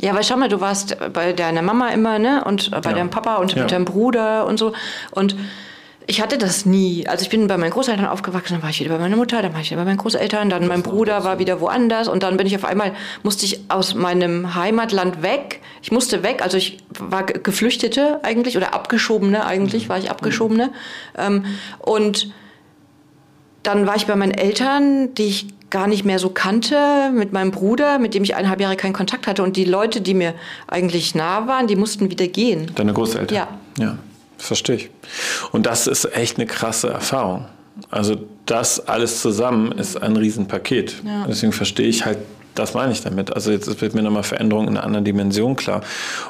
Ja, 0.00 0.14
weil 0.14 0.24
schau 0.24 0.36
mal, 0.36 0.48
du 0.48 0.60
warst 0.60 0.96
bei 1.12 1.32
deiner 1.32 1.62
Mama 1.62 1.90
immer, 1.90 2.18
ne? 2.18 2.44
Und 2.44 2.70
bei 2.70 2.90
ja. 2.90 2.96
deinem 2.96 3.10
Papa 3.10 3.36
und 3.36 3.54
ja. 3.54 3.62
mit 3.62 3.70
deinem 3.70 3.84
Bruder 3.84 4.46
und 4.46 4.58
so. 4.58 4.72
Und 5.12 5.36
ich 6.06 6.20
hatte 6.20 6.36
das 6.36 6.66
nie. 6.66 7.06
Also 7.06 7.22
ich 7.22 7.30
bin 7.30 7.46
bei 7.46 7.56
meinen 7.56 7.70
Großeltern 7.70 8.06
aufgewachsen, 8.06 8.54
dann 8.54 8.62
war 8.62 8.70
ich 8.70 8.80
wieder 8.80 8.90
bei 8.90 8.98
meiner 8.98 9.16
Mutter, 9.16 9.40
dann 9.40 9.54
war 9.54 9.60
ich 9.60 9.70
wieder 9.70 9.80
bei 9.80 9.86
meinen 9.86 9.96
Großeltern, 9.96 10.50
dann 10.50 10.62
das 10.62 10.68
mein 10.68 10.82
Bruder 10.82 11.24
war 11.24 11.38
wieder 11.38 11.60
woanders 11.60 12.08
und 12.08 12.22
dann 12.22 12.36
bin 12.36 12.46
ich 12.46 12.54
auf 12.56 12.64
einmal, 12.64 12.92
musste 13.22 13.46
ich 13.46 13.70
aus 13.70 13.94
meinem 13.94 14.54
Heimatland 14.54 15.22
weg. 15.22 15.60
Ich 15.80 15.92
musste 15.92 16.22
weg, 16.22 16.42
also 16.42 16.58
ich 16.58 16.78
war 16.98 17.24
Geflüchtete 17.24 18.20
eigentlich 18.22 18.56
oder 18.56 18.74
Abgeschobene 18.74 19.46
eigentlich, 19.46 19.84
mhm. 19.84 19.88
war 19.88 19.98
ich 19.98 20.10
Abgeschobene. 20.10 20.72
Ähm, 21.16 21.46
und 21.78 22.32
dann 23.62 23.86
war 23.86 23.96
ich 23.96 24.06
bei 24.06 24.16
meinen 24.16 24.32
Eltern, 24.32 25.14
die 25.14 25.24
ich 25.24 25.46
gar 25.74 25.88
nicht 25.88 26.04
mehr 26.04 26.20
so 26.20 26.30
kannte, 26.30 27.10
mit 27.12 27.32
meinem 27.32 27.50
Bruder, 27.50 27.98
mit 27.98 28.14
dem 28.14 28.22
ich 28.22 28.36
eineinhalb 28.36 28.60
Jahre 28.60 28.76
keinen 28.76 28.92
Kontakt 28.92 29.26
hatte. 29.26 29.42
Und 29.42 29.56
die 29.56 29.64
Leute, 29.64 30.00
die 30.00 30.14
mir 30.14 30.32
eigentlich 30.68 31.16
nah 31.16 31.48
waren, 31.48 31.66
die 31.66 31.74
mussten 31.74 32.12
wieder 32.12 32.28
gehen. 32.28 32.70
Deine 32.76 32.92
Großeltern? 32.92 33.36
Ja. 33.36 33.48
Ja. 33.76 33.98
Verstehe 34.38 34.76
ich. 34.76 34.90
Und 35.50 35.66
das 35.66 35.88
ist 35.88 36.04
echt 36.16 36.38
eine 36.38 36.46
krasse 36.46 36.90
Erfahrung. 36.90 37.46
Also 37.90 38.16
das 38.46 38.86
alles 38.86 39.20
zusammen 39.20 39.72
ist 39.72 40.00
ein 40.00 40.16
Riesenpaket. 40.16 41.02
Ja. 41.04 41.26
Deswegen 41.26 41.50
verstehe 41.50 41.88
ich 41.88 42.04
halt, 42.04 42.18
das 42.54 42.74
meine 42.74 42.92
ich 42.92 43.00
damit. 43.00 43.32
Also 43.32 43.50
jetzt 43.50 43.80
wird 43.80 43.96
mir 43.96 44.02
nochmal 44.02 44.22
Veränderung 44.22 44.68
in 44.68 44.76
einer 44.76 44.86
anderen 44.86 45.04
Dimension 45.04 45.56
klar. 45.56 45.80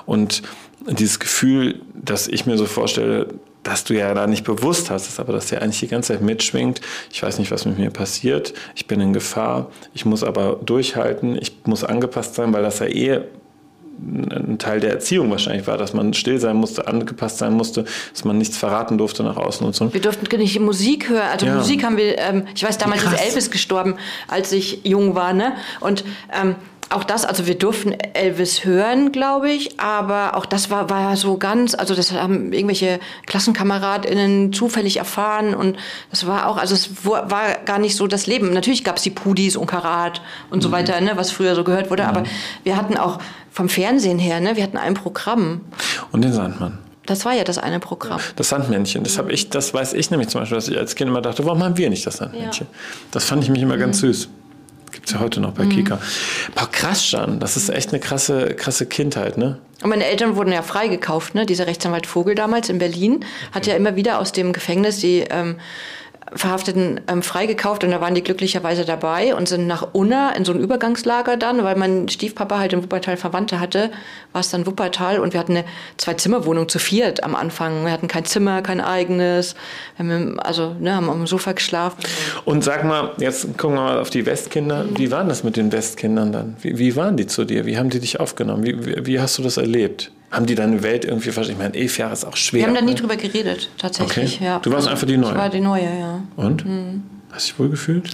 Und 0.07 0.43
dieses 0.89 1.21
Gefühl, 1.21 1.83
dass 1.93 2.29
ich 2.29 2.47
mir 2.47 2.57
so 2.57 2.65
vorstelle, 2.65 3.27
dass 3.65 3.85
du 3.85 3.95
ja 3.95 4.15
da 4.15 4.27
nicht 4.27 4.45
bewusst 4.45 4.91
hast, 4.91 5.19
aber 5.19 5.33
dass 5.33 5.47
der 5.47 5.63
eigentlich 5.63 5.81
die 5.81 5.89
ganze 5.89 6.13
Zeit 6.13 6.23
mitschwingt. 6.23 6.81
Ich 7.13 7.23
weiß 7.23 7.39
nicht, 7.39 7.51
was 7.51 7.65
mit 7.65 7.79
mir 7.79 7.91
passiert. 7.91 8.55
Ich 8.77 8.87
bin 8.87 9.01
in 9.01 9.13
Gefahr. 9.13 9.71
Ich 9.95 10.05
muss 10.05 10.23
aber 10.23 10.61
durchhalten. 10.65 11.37
Ich 11.41 11.53
muss 11.65 11.83
angepasst 11.83 12.35
sein, 12.35 12.53
weil 12.53 12.63
das 12.63 12.79
ja 12.79 12.87
eh 12.87 13.21
ein 13.99 14.59
Teil 14.59 14.81
der 14.81 14.91
Erziehung 14.91 15.31
wahrscheinlich 15.31 15.67
war, 15.67 15.79
dass 15.79 15.95
man 15.95 16.15
still 16.15 16.39
sein 16.39 16.57
musste, 16.57 16.87
angepasst 16.87 17.39
sein 17.39 17.53
musste, 17.53 17.85
dass 18.13 18.25
man 18.25 18.39
nichts 18.39 18.57
verraten 18.57 18.99
durfte 18.99 19.23
nach 19.23 19.37
außen 19.37 19.65
und 19.67 19.75
so. 19.75 19.93
Wir 19.93 20.01
durften 20.01 20.37
nicht 20.37 20.59
Musik 20.61 21.09
hören. 21.09 21.29
Also 21.33 21.47
ja. 21.47 21.55
Musik 21.55 21.85
haben 21.85 21.97
wir, 21.97 22.19
ähm, 22.19 22.47
ich 22.55 22.65
weiß, 22.65 22.79
damals 22.79 23.05
ist 23.05 23.25
Elvis 23.25 23.51
gestorben, 23.51 23.95
als 24.29 24.53
ich 24.53 24.81
jung 24.85 25.15
war, 25.15 25.33
ne? 25.33 25.55
Und 25.81 26.05
ähm, 26.33 26.57
auch 26.91 27.05
das, 27.05 27.25
also 27.25 27.47
wir 27.47 27.57
durften 27.57 27.93
Elvis 27.93 28.65
hören, 28.65 29.13
glaube 29.13 29.51
ich, 29.51 29.81
aber 29.81 30.37
auch 30.37 30.47
das 30.47 30.71
war, 30.71 30.91
war 30.91 31.17
so 31.17 31.39
ganz, 31.39 31.75
also 31.75 31.95
das 31.95 32.13
haben 32.13 32.53
irgendwelche 32.53 33.01
KlassenkameradInnen 33.27 34.53
zufällig 34.53 34.99
erfahren 34.99 35.55
und 35.55 35.77
das 36.11 36.27
war 36.27 36.49
auch, 36.49 36.57
also 36.57 36.75
es 36.75 36.91
war 37.05 37.55
gar 37.65 37.79
nicht 37.79 37.97
so 37.97 38.07
das 38.07 38.27
Leben. 38.27 38.53
Natürlich 38.53 38.85
gab 38.85 38.97
es 38.97 39.03
die 39.03 39.11
Pudis 39.11 39.57
und 39.57 39.67
Karat 39.67 40.21
und 40.51 40.59
mhm. 40.59 40.63
so 40.63 40.73
weiter, 40.73 41.01
ne, 41.01 41.13
was 41.15 41.31
früher 41.31 41.55
so 41.55 41.65
gehört 41.65 41.91
wurde, 41.91 42.05
mhm. 42.05 42.09
aber 42.09 42.23
wir 42.63 42.77
hatten 42.77 42.97
auch 42.97 43.19
vom 43.51 43.69
Fernsehen 43.69 44.19
her, 44.19 44.41
ne, 44.41 44.57
wir 44.57 44.63
hatten 44.63 44.77
ein 44.77 44.95
Programm. 44.95 45.63
Und 46.13 46.23
den 46.23 46.33
Sandmann. 46.33 46.79
Das 47.07 47.25
war 47.27 47.35
ja 47.35 47.45
das 47.45 47.59
eine 47.59 47.81
Programm. 47.81 48.21
Das 48.37 48.49
Sandmännchen. 48.49 49.05
Das 49.05 49.19
habe 49.19 49.31
ich, 49.31 49.51
das 49.51 49.75
weiß 49.75 49.93
ich 49.93 50.11
nämlich 50.11 50.31
zum 50.31 50.41
Beispiel, 50.41 50.57
dass 50.57 50.69
ich 50.69 50.79
als 50.79 50.95
Kind 50.95 51.11
immer 51.11 51.21
dachte, 51.21 51.45
warum 51.45 51.63
haben 51.63 51.77
wir 51.77 51.91
nicht 51.91 52.07
das 52.07 52.17
Sandmännchen? 52.17 52.67
Ja. 52.71 52.79
Das 53.11 53.25
fand 53.25 53.45
ich 53.45 53.51
mich 53.51 53.61
immer 53.61 53.77
mhm. 53.77 53.81
ganz 53.81 53.99
süß. 54.01 54.29
Gibt 55.05 55.11
es 55.11 55.21
ja 55.21 55.21
heute 55.23 55.41
noch 55.43 55.53
bei 55.53 55.65
mhm. 55.65 55.69
Kika. 55.69 55.99
Boah, 56.55 56.71
krass, 56.73 57.11
Jan. 57.11 57.39
Das 57.39 57.59
ist 57.59 57.69
echt 57.69 57.91
eine 57.91 58.01
krasse, 58.01 58.55
krasse 58.55 58.87
Kindheit, 58.87 59.37
ne? 59.37 59.59
Und 59.83 59.91
meine 59.91 60.07
Eltern 60.07 60.35
wurden 60.35 60.51
ja 60.51 60.63
freigekauft, 60.63 61.35
ne? 61.35 61.45
Dieser 61.45 61.67
Rechtsanwalt 61.67 62.07
Vogel 62.07 62.35
damals 62.35 62.71
in 62.71 62.79
Berlin 62.79 63.23
hat 63.53 63.67
ja 63.67 63.75
immer 63.75 63.97
wieder 63.97 64.19
aus 64.19 64.33
dem 64.33 64.55
Gefängnis 64.55 65.01
die 65.01 65.27
ähm, 65.29 65.57
Verhafteten 66.33 67.01
ähm, 67.07 67.23
freigekauft 67.23 67.85
und 67.85 67.91
da 67.91 68.01
waren 68.01 68.15
die 68.15 68.23
glücklicherweise 68.23 68.85
dabei 68.85 69.35
und 69.35 69.49
sind 69.49 69.67
nach 69.67 69.89
Unna 69.93 70.31
in 70.31 70.45
so 70.45 70.53
ein 70.53 70.61
Übergangslager 70.61 71.37
dann, 71.37 71.63
weil 71.65 71.77
mein 71.77 72.09
Stiefpapa 72.09 72.59
halt 72.59 72.73
in 72.73 72.83
Wuppertal 72.83 73.17
Verwandte 73.17 73.61
hatte, 73.61 73.91
war 74.33 74.41
es 74.41 74.51
dann 74.51 74.67
Wuppertal 74.67 75.19
und 75.19 75.33
wir 75.33 75.41
hatten 75.41 75.57
eine 75.57 75.65
Zwei-Zimmer-Wohnung 75.99 76.69
zu 76.69 76.79
viert 76.79 77.23
am 77.23 77.35
Anfang. 77.35 77.85
Wir 77.85 77.93
hatten 77.93 78.09
kein 78.09 78.25
Zimmer, 78.25 78.63
kein 78.63 78.81
eigenes, 78.81 79.55
haben, 79.99 80.41
also 80.41 80.75
ne, 80.81 80.97
haben 80.97 81.11
am 81.11 81.27
Sofa 81.27 81.53
geschlafen. 81.53 82.03
Und 82.45 82.65
sag 82.65 82.85
mal, 82.85 83.13
jetzt 83.19 83.59
gucken 83.59 83.77
wir 83.77 83.83
mal 83.83 84.01
auf 84.01 84.11
die 84.11 84.25
Westkinder. 84.25 84.87
Wie 84.97 85.11
waren 85.11 85.29
das 85.29 85.45
mit 85.45 85.57
den 85.57 85.73
Westkindern 85.73 86.33
dann? 86.33 86.57
Wie, 86.61 86.79
wie 86.79 86.97
waren 86.97 87.17
die 87.17 87.27
zu 87.27 87.45
dir? 87.45 87.67
Wie 87.67 87.79
haben 87.79 87.91
die 87.91 88.01
dich 88.01 88.19
aufgenommen? 88.19 88.65
Wie, 88.65 89.07
wie 89.07 89.21
hast 89.21 89.39
du 89.39 89.43
das 89.43 89.57
erlebt? 89.57 90.11
Haben 90.35 90.47
die 90.47 90.57
deine 90.57 90.83
Welt 90.83 91.05
irgendwie 91.05 91.31
verstanden? 91.31 91.61
Ich 91.61 91.65
meine, 91.65 91.81
elf 91.81 91.97
Jahre 91.97 92.13
ist 92.13 92.25
auch 92.25 92.37
schwer. 92.37 92.63
Wir 92.63 92.67
haben 92.67 92.75
da 92.75 92.81
nie 92.81 92.95
ne? 92.95 92.97
drüber 92.97 93.17
geredet, 93.17 93.71
tatsächlich. 93.79 94.37
Okay. 94.37 94.45
Ja. 94.45 94.59
Du 94.59 94.73
warst 94.73 94.89
einfach 94.89 95.07
die 95.07 95.17
Neue? 95.17 95.31
Ich 95.31 95.39
war 95.39 95.49
die 95.49 95.61
Neue, 95.61 95.85
ja. 95.85 96.23
Und? 96.35 96.65
Mhm. 96.65 97.03
Hast 97.31 97.47
du 97.47 97.53
dich 97.53 97.59
wohl 97.61 97.69
gefühlt? 97.71 98.11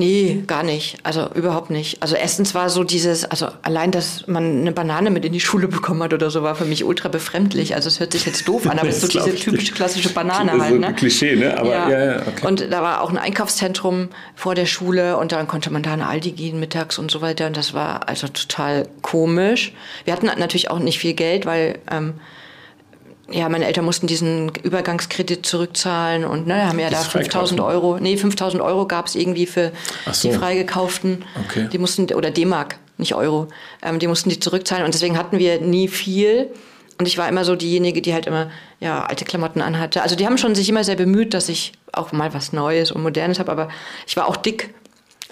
Nee, 0.00 0.44
gar 0.46 0.62
nicht. 0.62 0.96
Also 1.02 1.28
überhaupt 1.34 1.68
nicht. 1.68 2.02
Also 2.02 2.16
erstens 2.16 2.54
war 2.54 2.70
so 2.70 2.84
dieses, 2.84 3.26
also 3.26 3.48
allein, 3.60 3.90
dass 3.90 4.26
man 4.26 4.60
eine 4.60 4.72
Banane 4.72 5.10
mit 5.10 5.26
in 5.26 5.32
die 5.34 5.40
Schule 5.40 5.68
bekommen 5.68 6.02
hat 6.02 6.14
oder 6.14 6.30
so, 6.30 6.42
war 6.42 6.54
für 6.54 6.64
mich 6.64 6.84
ultra 6.84 7.08
befremdlich. 7.08 7.74
Also 7.74 7.88
es 7.88 8.00
hört 8.00 8.12
sich 8.12 8.24
jetzt 8.24 8.48
doof 8.48 8.66
an, 8.66 8.78
aber 8.78 8.88
es 8.88 9.02
ist 9.02 9.12
so 9.12 9.18
diese 9.18 9.36
typische 9.36 9.74
klassische 9.74 10.08
Banane 10.08 10.52
halt. 10.52 10.72
So 10.72 10.78
ne? 10.78 10.94
Klischee, 10.94 11.36
ne? 11.36 11.58
Aber, 11.58 11.70
ja. 11.70 11.90
Ja, 11.90 12.04
ja, 12.04 12.16
okay. 12.22 12.46
Und 12.46 12.72
da 12.72 12.80
war 12.80 13.02
auch 13.02 13.10
ein 13.10 13.18
Einkaufszentrum 13.18 14.08
vor 14.34 14.54
der 14.54 14.66
Schule 14.66 15.18
und 15.18 15.32
dann 15.32 15.46
konnte 15.46 15.70
man 15.70 15.82
da 15.82 15.92
in 15.92 16.00
Aldi 16.00 16.32
gehen 16.32 16.58
mittags 16.58 16.98
und 16.98 17.10
so 17.10 17.20
weiter. 17.20 17.46
Und 17.46 17.58
das 17.58 17.74
war 17.74 18.08
also 18.08 18.26
total 18.28 18.88
komisch. 19.02 19.74
Wir 20.04 20.14
hatten 20.14 20.26
natürlich 20.26 20.70
auch 20.70 20.78
nicht 20.78 20.98
viel 20.98 21.12
Geld, 21.12 21.44
weil 21.44 21.78
ähm, 21.90 22.14
ja, 23.32 23.48
meine 23.48 23.66
Eltern 23.66 23.84
mussten 23.84 24.06
diesen 24.06 24.50
Übergangskredit 24.62 25.46
zurückzahlen 25.46 26.24
und 26.24 26.46
ne, 26.46 26.66
haben 26.66 26.78
ja 26.78 26.90
da 26.90 26.98
5000 26.98 27.60
Euro, 27.60 27.98
nee, 28.00 28.16
5000 28.16 28.62
Euro 28.62 28.86
gab 28.86 29.06
es 29.06 29.14
irgendwie 29.14 29.46
für 29.46 29.72
so. 30.10 30.28
die 30.28 30.34
Freigekauften. 30.34 31.24
Okay. 31.46 31.68
Die 31.72 31.78
mussten, 31.78 32.12
oder 32.12 32.30
D-Mark, 32.30 32.78
nicht 32.98 33.14
Euro, 33.14 33.48
ähm, 33.82 33.98
die 33.98 34.06
mussten 34.06 34.30
die 34.30 34.40
zurückzahlen 34.40 34.84
und 34.84 34.94
deswegen 34.94 35.16
hatten 35.16 35.38
wir 35.38 35.60
nie 35.60 35.88
viel. 35.88 36.50
Und 36.98 37.06
ich 37.06 37.16
war 37.16 37.28
immer 37.28 37.44
so 37.44 37.56
diejenige, 37.56 38.02
die 38.02 38.12
halt 38.12 38.26
immer 38.26 38.50
ja, 38.78 39.04
alte 39.04 39.24
Klamotten 39.24 39.62
anhatte. 39.62 40.02
Also 40.02 40.16
die 40.16 40.26
haben 40.26 40.36
schon 40.36 40.54
sich 40.54 40.68
immer 40.68 40.84
sehr 40.84 40.96
bemüht, 40.96 41.32
dass 41.32 41.48
ich 41.48 41.72
auch 41.92 42.12
mal 42.12 42.34
was 42.34 42.52
Neues 42.52 42.92
und 42.92 43.02
Modernes 43.02 43.38
habe, 43.38 43.50
aber 43.50 43.68
ich 44.06 44.16
war 44.16 44.28
auch 44.28 44.36
dick. 44.36 44.74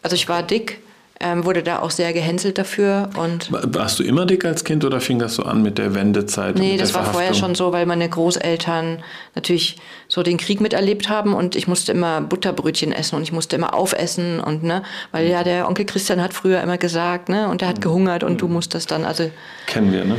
Also 0.03 0.17
ich 0.17 0.29
war 0.29 0.43
dick 0.43 0.81
ähm, 1.21 1.45
wurde 1.45 1.63
da 1.63 1.81
auch 1.81 1.91
sehr 1.91 2.13
gehänselt 2.13 2.59
dafür. 2.59 3.11
Und 3.17 3.49
Warst 3.51 3.99
du 3.99 4.05
immer 4.05 4.25
dick 4.27 4.45
als 4.45 4.65
Kind 4.65 4.85
oder 4.85 5.01
fing 5.01 5.19
das 5.19 5.35
so 5.35 5.43
an 5.43 5.63
mit 5.63 5.79
der 5.79 5.95
Wendezeit? 5.95 6.57
Nee, 6.57 6.77
das 6.77 6.95
war 6.95 7.05
vorher 7.05 7.35
schon 7.35 7.55
so, 7.55 7.73
weil 7.73 7.87
meine 7.87 8.09
Großeltern 8.09 9.03
natürlich 9.35 9.77
so 10.07 10.23
den 10.23 10.37
Krieg 10.37 10.61
miterlebt 10.61 11.09
haben 11.09 11.35
und 11.35 11.57
ich 11.57 11.67
musste 11.67 11.93
immer 11.93 12.21
Butterbrötchen 12.21 12.93
essen 12.93 13.17
und 13.17 13.23
ich 13.23 13.33
musste 13.33 13.57
immer 13.57 13.75
aufessen 13.75 14.41
und 14.41 14.63
ne, 14.63 14.83
weil 15.11 15.29
ja 15.29 15.43
der 15.43 15.69
Onkel 15.69 15.87
Christian 15.87 16.23
hat 16.23 16.35
früher 16.35 16.61
immer 16.63 16.79
gesagt, 16.79 17.29
ne, 17.29 17.49
und 17.49 17.61
der 17.61 17.69
hat 17.69 17.81
gehungert 17.81 18.23
und 18.23 18.41
du 18.41 18.49
musstest 18.49 18.91
dann 18.91 19.05
also. 19.05 19.31
Kennen 19.67 19.93
wir, 19.93 20.05
ne? 20.05 20.17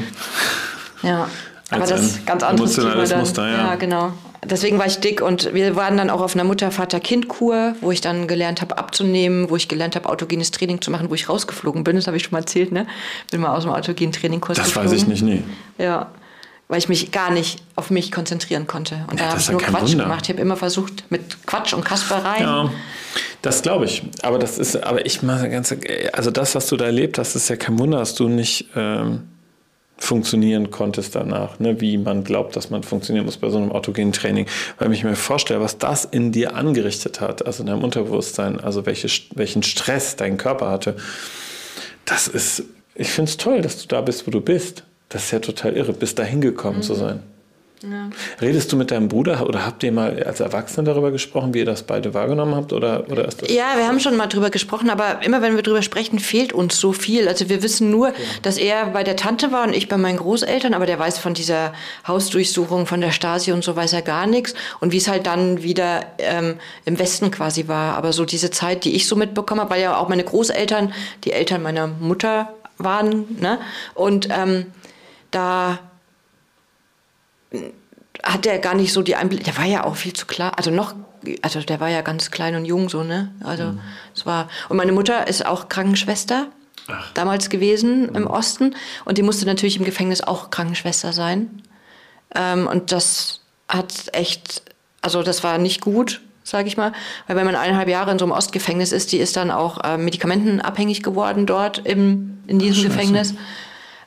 Ja. 1.02 1.30
Aber 1.72 1.86
das 1.86 2.02
ist 2.02 2.26
ganz 2.26 2.44
anderes 2.44 2.76
Thema 2.76 2.96
Muster, 3.18 3.48
ja. 3.48 3.58
ja, 3.58 3.76
genau 3.76 4.12
deswegen 4.46 4.78
war 4.80 4.86
ich 4.88 5.00
dick 5.00 5.22
und 5.22 5.54
wir 5.54 5.76
waren 5.76 5.98
dann 5.98 6.10
auch 6.10 6.22
auf 6.22 6.36
einer 6.36 6.44
Mutter-Vater-Kind-Kur, 6.44 7.76
wo 7.82 7.92
ich 7.92 8.02
dann 8.02 8.28
gelernt 8.28 8.62
habe 8.62 8.78
abzunehmen, 8.78 9.50
wo 9.50 9.56
ich 9.56 9.68
gelernt 9.68 9.96
habe 9.96 10.08
autogenes 10.10 10.52
Training 10.52 10.82
zu 10.82 10.92
machen, 10.92 11.10
wo 11.10 11.14
ich 11.16 11.30
rausgeflogen 11.30 11.84
bin. 11.84 11.96
Das 11.96 12.08
habe 12.08 12.18
ich 12.18 12.24
schon 12.24 12.32
mal 12.32 12.40
erzählt, 12.40 12.72
ne? 12.72 12.88
Bin 13.32 13.42
mal 13.42 13.56
aus 13.56 13.64
dem 13.64 13.72
autogenen 13.72 14.12
Trainingkurs 14.12 14.58
Das 14.58 14.68
geflogen. 14.68 14.92
weiß 14.92 14.98
ich 14.98 15.08
nicht, 15.08 15.22
nee. 15.24 15.44
Ja, 15.78 16.12
weil 16.68 16.78
ich 16.78 16.88
mich 16.90 17.12
gar 17.12 17.32
nicht 17.32 17.64
auf 17.76 17.90
mich 17.90 18.12
konzentrieren 18.12 18.68
konnte. 18.68 19.06
Und 19.10 19.20
ja, 19.20 19.26
da 19.26 19.32
habe 19.32 19.42
ich 19.42 19.50
nur 19.50 19.60
Quatsch 19.60 19.92
Wunder. 19.92 20.04
gemacht. 20.04 20.22
Ich 20.26 20.30
habe 20.30 20.40
immer 20.42 20.56
versucht 20.56 21.06
mit 21.10 21.46
Quatsch 21.48 21.74
und 21.74 21.84
Kaspereien. 21.84 22.44
Ja, 22.44 22.72
das 23.42 23.62
glaube 23.64 23.86
ich. 23.86 24.04
Aber 24.22 24.38
das 24.38 24.60
ist, 24.60 24.76
aber 24.84 25.06
ich 25.06 25.24
mache 25.24 25.50
ganz, 25.50 25.76
also 26.14 26.30
das, 26.30 26.54
was 26.56 26.68
du 26.68 26.78
da 26.78 26.86
erlebt 26.86 27.18
hast, 27.18 27.36
ist 27.36 27.50
ja 27.50 27.56
kein 27.56 27.80
Wunder, 27.80 27.98
dass 27.98 28.14
du 28.14 28.28
nicht 28.30 28.68
ähm, 28.76 29.24
funktionieren 30.00 30.72
konntest 30.72 31.16
danach, 31.16 31.60
ne? 31.60 31.80
wie 31.82 31.98
man 31.98 32.24
glaubt, 32.24 32.56
dass 32.56 32.70
man 32.70 32.84
funktionieren 32.84 33.26
muss 33.26 33.38
bei 33.38 33.50
so 33.50 33.58
einem 33.58 33.72
autogenen 33.72 34.14
Training. 34.14 34.46
Weil 34.78 34.92
ich 34.94 35.04
mir 35.04 35.16
vorstelle, 35.16 35.60
was 35.60 35.78
das 35.78 36.06
in 36.06 36.32
dir 36.32 36.56
angerichtet 36.56 37.22
hat, 37.22 37.46
also 37.46 37.64
in 37.64 37.68
deinem 37.68 37.84
Unterbewusstsein, 37.84 38.60
also 38.60 38.86
welche, 38.86 39.08
welchen 39.36 39.64
Stress 39.64 40.16
dein 40.16 40.38
Körper 40.38 40.70
hatte, 40.70 40.96
das 42.06 42.28
ist, 42.28 42.64
ich 42.96 43.10
finde 43.10 43.30
es 43.30 43.38
toll, 43.38 43.62
dass 43.62 43.82
du 43.82 43.88
da 43.88 44.02
bist, 44.02 44.26
wo 44.26 44.32
du 44.32 44.42
bist. 44.42 44.84
Das 45.10 45.26
ist 45.26 45.32
ja 45.32 45.40
total 45.40 45.76
irre, 45.76 45.94
bis 45.94 46.16
dahin 46.16 46.42
gekommen 46.42 46.78
mhm. 46.78 46.84
zu 46.84 46.94
sein. 46.96 47.24
Ja. 47.82 48.10
Redest 48.42 48.72
du 48.72 48.76
mit 48.76 48.92
deinem 48.92 49.08
Bruder 49.08 49.48
oder 49.48 49.66
habt 49.66 49.84
ihr 49.84 49.92
mal 49.92 50.22
als 50.24 50.42
Erwachsene 50.42 50.86
darüber 50.86 51.12
gesprochen, 51.12 51.54
wie 51.54 51.60
ihr 51.60 51.66
das 51.66 51.84
beide 51.84 52.14
wahrgenommen 52.14 52.56
habt? 52.56 52.74
Oder, 52.74 53.06
oder 53.10 53.26
ist 53.26 53.42
das 53.42 53.50
ja, 53.50 53.78
wir 53.78 53.88
haben 53.88 54.00
schon 54.02 54.18
mal 54.18 54.28
darüber 54.28 54.50
gesprochen, 54.50 54.90
aber 54.90 55.24
immer 55.24 55.42
wenn 55.42 55.56
wir 55.56 55.64
darüber 55.64 55.82
sprechen, 55.82 56.20
fehlt 56.20 56.52
uns 56.52 56.78
so 56.78 56.92
viel. 56.92 57.28
Also 57.30 57.48
wir 57.48 57.64
wissen 57.64 57.90
nur, 57.90 58.10
ja. 58.10 58.14
dass 58.42 58.58
er 58.58 58.88
bei 58.88 59.04
der 59.04 59.16
Tante 59.16 59.52
war 59.54 59.66
und 59.66 59.74
ich 59.74 59.88
bei 59.88 59.98
meinen 59.98 60.18
Großeltern, 60.18 60.74
aber 60.74 60.86
der 60.86 61.00
weiß 61.00 61.20
von 61.20 61.34
dieser 61.34 61.74
Hausdurchsuchung, 62.06 62.86
von 62.86 63.00
der 63.00 63.12
Stasi 63.12 63.54
und 63.54 63.64
so 63.64 63.76
weiß 63.76 63.94
er 63.94 64.02
gar 64.02 64.28
nichts. 64.28 64.54
Und 64.82 64.92
wie 64.92 64.98
es 64.98 65.08
halt 65.08 65.26
dann 65.26 65.64
wieder 65.64 66.06
ähm, 66.18 66.56
im 66.84 67.00
Westen 67.00 67.32
quasi 67.32 67.70
war. 67.70 67.96
Aber 67.96 68.12
so 68.12 68.26
diese 68.26 68.52
Zeit, 68.52 68.84
die 68.84 68.96
ich 68.96 69.08
so 69.08 69.16
mitbekommen 69.16 69.62
habe, 69.62 69.72
weil 69.72 69.82
ja 69.82 69.98
auch 69.98 70.10
meine 70.10 70.24
Großeltern, 70.24 70.94
die 71.24 71.32
Eltern 71.32 71.64
meiner 71.64 71.88
Mutter 71.88 72.54
waren, 72.78 73.38
ne? 73.40 73.60
Und 73.94 74.30
ähm, 74.32 74.66
da 75.32 75.80
hat 78.24 78.46
er 78.46 78.60
gar 78.60 78.76
nicht 78.76 78.94
so 78.94 79.02
die 79.02 79.16
Einblick. 79.16 79.44
Der 79.44 79.58
war 79.58 79.66
ja 79.66 79.84
auch 79.84 79.96
viel 79.96 80.14
zu 80.14 80.26
klar. 80.26 80.54
Also 80.58 80.72
noch, 80.72 80.94
also 81.42 81.62
der 81.62 81.80
war 81.80 81.90
ja 81.90 82.02
ganz 82.02 82.32
klein 82.32 82.56
und 82.56 82.66
jung 82.66 82.90
so, 82.90 83.04
ne? 83.04 83.32
Also 83.44 83.64
mhm. 83.64 83.80
es 84.16 84.26
war. 84.26 84.50
Und 84.68 84.78
meine 84.78 84.92
Mutter 84.92 85.28
ist 85.28 85.46
auch 85.46 85.70
Krankenschwester 85.70 86.48
Ach. 86.88 87.14
damals 87.14 87.50
gewesen 87.50 88.08
mhm. 88.08 88.16
im 88.16 88.28
Osten 88.28 88.76
und 89.06 89.18
die 89.18 89.24
musste 89.24 89.46
natürlich 89.46 89.78
im 89.78 89.86
Gefängnis 89.86 90.22
auch 90.22 90.50
Krankenschwester 90.50 91.14
sein. 91.14 91.62
Ähm, 92.36 92.68
und 92.68 92.92
das 92.92 93.42
hat 93.68 93.94
echt, 94.14 94.64
also 95.02 95.24
das 95.24 95.44
war 95.44 95.58
nicht 95.58 95.82
gut, 95.82 96.22
sage 96.44 96.68
ich 96.68 96.78
mal, 96.78 96.92
weil 97.28 97.36
wenn 97.36 97.46
man 97.46 97.56
eineinhalb 97.56 97.88
Jahre 97.88 98.12
in 98.12 98.20
so 98.20 98.26
einem 98.26 98.32
Ostgefängnis 98.34 98.92
ist, 98.92 99.12
die 99.12 99.18
ist 99.18 99.36
dann 99.36 99.52
auch 99.52 99.84
äh, 99.84 99.98
medikamentenabhängig 99.98 101.04
geworden 101.04 101.46
dort 101.46 101.80
im, 101.86 102.40
in 102.48 102.60
diesem 102.60 102.84
Ach, 102.84 102.90
Gefängnis. 102.90 103.34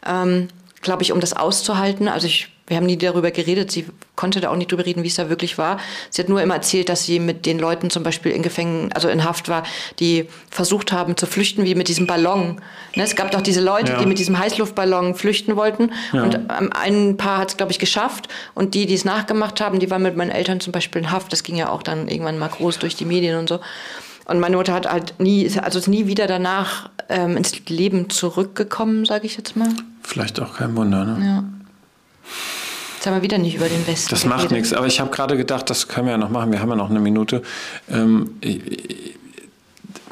Ähm, 0.07 0.49
Glaube 0.83 1.05
ich, 1.05 1.13
um 1.13 1.21
das 1.21 1.33
auszuhalten. 1.33 2.09
Also 2.09 2.27
ich 2.27 2.52
wir 2.67 2.77
haben 2.77 2.87
nie 2.87 2.97
darüber 2.97 3.31
geredet. 3.31 3.71
Sie 3.71 3.87
konnte 4.15 4.41
da 4.41 4.51
auch 4.51 4.57
nicht 4.57 4.71
drüber 4.71 4.87
reden, 4.87 5.03
wie 5.03 5.09
es 5.09 5.17
da 5.17 5.29
wirklich 5.29 5.59
war. 5.59 5.79
Sie 6.11 6.23
hat 6.23 6.29
nur 6.29 6.41
immer 6.41 6.55
erzählt, 6.55 6.89
dass 6.89 7.05
sie 7.05 7.19
mit 7.19 7.45
den 7.45 7.59
Leuten 7.59 7.91
zum 7.91 8.03
Beispiel 8.03 8.33
in 8.33 8.43
Gefängnis, 8.43 8.93
also 8.95 9.09
in 9.09 9.25
Haft 9.25 9.49
war, 9.49 9.65
die 9.99 10.29
versucht 10.51 10.93
haben 10.93 11.17
zu 11.17 11.27
flüchten, 11.27 11.65
wie 11.65 11.75
mit 11.75 11.89
diesem 11.89 12.07
Ballon. 12.07 12.61
Ne, 12.95 13.03
es 13.03 13.17
gab 13.17 13.31
doch 13.33 13.41
diese 13.41 13.61
Leute, 13.61 13.93
ja. 13.93 13.99
die 13.99 14.07
mit 14.07 14.19
diesem 14.19 14.39
Heißluftballon 14.39 15.15
flüchten 15.15 15.57
wollten. 15.57 15.91
Ja. 16.13 16.23
Und 16.23 16.35
ähm, 16.35 16.71
ein 16.73 17.17
Paar 17.17 17.39
hat 17.39 17.51
es, 17.51 17.57
glaube 17.57 17.73
ich, 17.73 17.79
geschafft. 17.79 18.29
Und 18.55 18.75
die, 18.75 18.87
die 18.87 18.95
es 18.95 19.05
nachgemacht 19.05 19.61
haben, 19.61 19.81
die 19.81 19.91
waren 19.91 20.03
mit 20.03 20.17
meinen 20.17 20.31
Eltern 20.31 20.61
zum 20.61 20.73
Beispiel 20.73 21.03
in 21.03 21.11
Haft. 21.11 21.33
Das 21.33 21.43
ging 21.43 21.57
ja 21.57 21.69
auch 21.69 21.83
dann 21.83 22.09
irgendwann 22.09 22.39
mal 22.39 22.49
groß 22.49 22.79
durch 22.79 22.95
die 22.95 23.05
Medien 23.05 23.39
und 23.39 23.49
so. 23.49 23.61
Und 24.27 24.39
meine 24.39 24.57
Mutter 24.57 24.73
hat 24.73 24.91
halt 24.91 25.15
nie, 25.19 25.51
also 25.61 25.79
ist 25.79 25.89
nie 25.89 26.07
wieder 26.07 26.29
danach 26.29 26.91
ähm, 27.09 27.37
ins 27.37 27.69
Leben 27.69 28.09
zurückgekommen, 28.09 29.05
sage 29.05 29.27
ich 29.27 29.37
jetzt 29.37 29.57
mal. 29.57 29.69
Vielleicht 30.03 30.41
auch 30.41 30.57
kein 30.57 30.77
Wunder, 30.77 31.05
ne? 31.05 31.27
Ja. 31.27 31.45
Jetzt 33.03 33.09
haben 33.09 33.17
wir 33.17 33.23
wieder 33.23 33.39
nicht 33.39 33.57
über 33.57 33.69
den 33.69 33.85
Westen. 33.85 34.11
Das 34.11 34.25
macht 34.27 34.53
nichts, 34.53 34.73
aber 34.73 34.87
ich 34.87 35.01
habe 35.01 35.11
gerade 35.11 35.37
gedacht, 35.37 35.69
das 35.69 35.89
können 35.89 36.07
wir 36.07 36.13
ja 36.13 36.19
noch 36.19 36.31
machen. 36.31 36.53
Wir 36.53 36.61
haben 36.61 36.69
ja 36.69 36.77
noch 36.77 36.89
eine 36.89 37.01
Minute. 37.01 37.43
Ähm, 37.91 38.39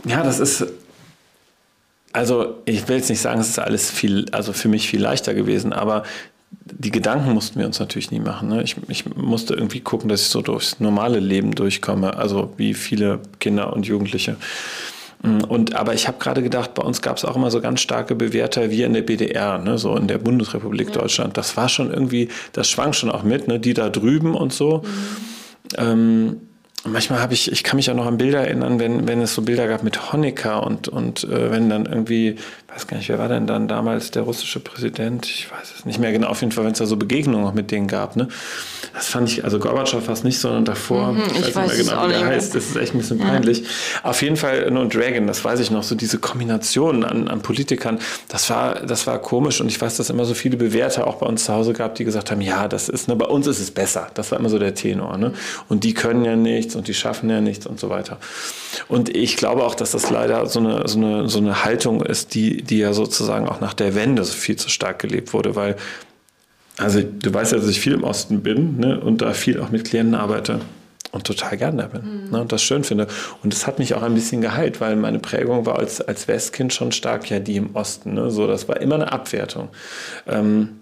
ja, 0.04 0.25
das 0.25 0.40
ist. 0.40 0.66
Also, 2.12 2.59
ich 2.64 2.88
will 2.88 2.97
jetzt 2.97 3.09
nicht 3.09 3.20
sagen, 3.20 3.40
es 3.40 3.49
ist 3.49 3.61
alles 3.61 3.92
viel, 3.92 4.26
also 4.32 4.52
für 4.52 4.66
mich 4.66 4.88
viel 4.88 5.00
leichter 5.00 5.35
gewesen, 5.35 5.73
aber 5.73 6.02
die 6.50 6.90
Gedanken 6.90 7.32
mussten 7.32 7.61
wir 7.61 7.66
uns 7.66 7.78
natürlich 7.78 8.11
nie 8.11 8.18
machen. 8.18 8.49
Ne? 8.49 8.64
Ich, 8.64 8.75
ich, 8.88 9.04
musste 9.14 9.54
irgendwie 9.54 9.78
gucken, 9.78 10.09
dass 10.09 10.23
ich 10.23 10.28
so 10.28 10.42
durchs 10.42 10.80
normale 10.80 11.20
Leben 11.20 11.54
durchkomme, 11.54 12.16
also 12.16 12.52
wie 12.56 12.75
viele 12.75 13.20
Kinder 13.38 13.73
und 13.73 13.87
Jugendliche. 13.87 14.35
Mm, 15.23 15.45
und, 15.45 15.75
aber 15.75 15.95
ich 15.95 16.09
habe 16.09 16.19
gerade 16.19 16.43
gedacht, 16.43 16.75
bei 16.75 16.83
uns 16.83 17.03
gab 17.03 17.17
es 17.17 17.25
auch 17.25 17.37
immer 17.37 17.50
so 17.50 17.61
ganz 17.61 17.81
starke 17.81 18.15
Bewerter 18.15 18.71
wie 18.71 18.83
in 18.83 18.93
der 18.93 19.03
BDR, 19.03 19.59
ne, 19.59 19.79
so 19.79 19.97
in 19.97 20.09
der 20.09 20.19
Bundesrepublik 20.19 20.89
ja. 20.89 21.00
Deutschland. 21.00 21.37
Das 21.37 21.57
war 21.57 21.69
schon 21.69 21.93
irgendwie, 21.93 22.29
das 22.53 22.69
schwang 22.69 22.93
schon 22.93 23.11
auch 23.11 23.23
mit, 23.23 23.49
ne, 23.49 23.61
die 23.61 23.75
da 23.75 23.91
drüben 23.91 24.35
und 24.35 24.53
so. 24.53 24.79
Mhm. 24.79 25.77
Ähm, 25.77 26.37
manchmal 26.85 27.21
habe 27.21 27.35
ich, 27.35 27.53
ich 27.53 27.62
kann 27.62 27.77
mich 27.77 27.91
auch 27.91 27.95
noch 27.95 28.07
an 28.07 28.19
Bilder 28.19 28.41
erinnern, 28.41 28.79
wenn, 28.79 29.07
wenn 29.07 29.21
es 29.21 29.35
so 29.35 29.43
Bilder 29.43 29.69
gab 29.69 29.83
mit 29.83 30.12
Honecker 30.12 30.67
und, 30.67 30.89
und 30.89 31.25
äh, 31.25 31.50
wenn 31.50 31.69
dann 31.69 31.87
irgendwie, 31.87 32.37
weiß 32.73 32.87
gar 32.87 32.97
nicht, 32.97 33.09
wer 33.09 33.19
war 33.19 33.29
denn 33.29 33.47
dann 33.47 33.69
damals 33.69 34.11
der 34.11 34.23
russische 34.23 34.61
Präsident? 34.61 35.27
Ich 35.27 35.50
weiß 35.50 35.73
es 35.79 35.85
nicht 35.85 35.99
mehr 35.99 36.12
genau. 36.12 36.29
Auf 36.29 36.41
jeden 36.41 36.53
Fall, 36.53 36.65
wenn 36.65 36.73
es 36.73 36.79
da 36.79 36.87
so 36.87 36.97
Begegnungen 36.97 37.47
auch 37.47 37.53
mit 37.53 37.71
denen 37.71 37.89
gab. 37.89 38.17
Ne? 38.17 38.29
Das 38.95 39.09
fand 39.09 39.29
ich, 39.29 39.45
also 39.45 39.59
Gorbatschow 39.59 40.05
fast 40.05 40.25
nicht, 40.25 40.39
sondern 40.39 40.65
davor, 40.65 41.12
mhm, 41.12 41.23
ich, 41.33 41.49
ich, 41.49 41.57
weiß, 41.57 41.79
nicht 41.79 41.87
mehr 41.87 41.97
genau, 41.97 42.09
wie 42.09 42.12
der 42.12 42.27
heißt. 42.27 42.55
Das 42.55 42.67
ist 42.67 42.77
echt 42.77 42.95
ein 42.95 42.99
bisschen 42.99 43.19
ja. 43.19 43.27
peinlich. 43.27 43.65
Auf 44.03 44.23
jeden 44.23 44.37
Fall, 44.37 44.71
nur 44.71 44.89
Dragon, 44.89 45.27
das 45.27 45.45
weiß 45.45 45.61
ich 45.61 45.71
noch, 45.71 45.83
so 45.83 45.95
diese 45.95 46.19
Kombination 46.19 47.05
an, 47.05 47.29
an 47.29 47.43
Politikern, 47.43 47.99
das 48.29 48.49
war, 48.50 48.81
das 48.87 49.07
war 49.07 49.19
komisch 49.19 49.61
und 49.61 49.69
ich 49.69 49.81
weiß, 49.81 49.97
dass 49.97 50.07
es 50.07 50.11
immer 50.11 50.25
so 50.25 50.35
viele 50.35 50.57
Bewerter 50.57 51.07
auch 51.07 51.17
bei 51.17 51.27
uns 51.27 51.45
zu 51.45 51.53
Hause 51.53 51.73
gab, 51.73 51.95
die 51.97 52.05
gesagt 52.05 52.31
haben, 52.31 52.41
ja, 52.41 52.69
das 52.69 52.89
ist, 52.89 53.09
ne, 53.09 53.17
bei 53.17 53.27
uns 53.27 53.47
ist 53.47 53.61
es 53.61 53.71
besser. 53.71 54.09
Das 54.15 54.31
war 54.31 54.39
immer 54.39 54.49
so 54.49 54.59
der 54.59 54.75
Tenor. 54.75 55.17
Ne? 55.17 55.33
Und 55.69 55.85
die 55.85 55.95
können 55.95 56.25
ja 56.25 56.37
nichts 56.37 56.77
und 56.77 56.89
die 56.89 56.95
schaffen 56.95 57.31
ja 57.31 57.41
nichts 57.41 57.67
und 57.67 57.81
so 57.81 57.91
weiter. 57.91 58.19
Und 58.89 59.15
ich 59.15 59.37
glaube 59.37 59.65
auch, 59.65 59.75
dass 59.75 59.93
das 59.93 60.11
leider 60.11 60.47
so 60.47 60.61
eine, 60.61 60.87
so 60.89 60.99
eine, 60.99 61.29
so 61.29 61.39
eine 61.39 61.65
Haltung 61.65 62.03
ist, 62.03 62.35
die, 62.35 62.60
die 62.62 62.79
ja 62.79 62.93
sozusagen 62.93 63.49
auch 63.49 63.61
nach 63.61 63.75
der 63.75 63.95
Wende 63.95 64.25
so 64.25 64.33
viel 64.33 64.57
zu 64.57 64.69
stark 64.69 64.99
gelebt 64.99 65.33
wurde, 65.33 65.57
weil, 65.57 65.76
also 66.79 67.02
du 67.02 67.33
weißt 67.33 67.52
ja, 67.52 67.59
dass 67.59 67.69
ich 67.69 67.81
viel 67.81 67.95
im 67.95 68.05
Osten 68.05 68.43
bin 68.43 68.79
ne, 68.79 69.00
und 69.00 69.23
da 69.23 69.33
viel 69.33 69.61
auch 69.61 69.71
mit 69.71 69.85
Klienten 69.85 70.14
arbeite 70.14 70.61
und 71.12 71.25
total 71.26 71.57
gern 71.57 71.79
da 71.79 71.87
bin 71.87 72.25
mhm. 72.25 72.31
ne, 72.31 72.40
und 72.40 72.52
das 72.52 72.62
schön 72.62 72.85
finde. 72.85 73.07
Und 73.43 73.52
das 73.52 73.67
hat 73.67 73.79
mich 73.79 73.95
auch 73.95 74.02
ein 74.02 74.14
bisschen 74.14 74.40
geheilt, 74.40 74.81
weil 74.81 74.97
meine 74.97 75.19
Prägung 75.19 75.67
war 75.67 75.79
als, 75.79 76.00
als 76.00 76.29
Westkind 76.29 76.73
schon 76.73 76.93
stark 76.93 77.29
ja 77.31 77.38
die 77.38 77.57
im 77.57 77.75
Osten. 77.75 78.14
Ne, 78.14 78.31
so, 78.31 78.47
das 78.47 78.69
war 78.69 78.81
immer 78.81 78.97
eine 78.97 79.12
Abwertung. 79.12 79.69
Ähm, 80.26 80.80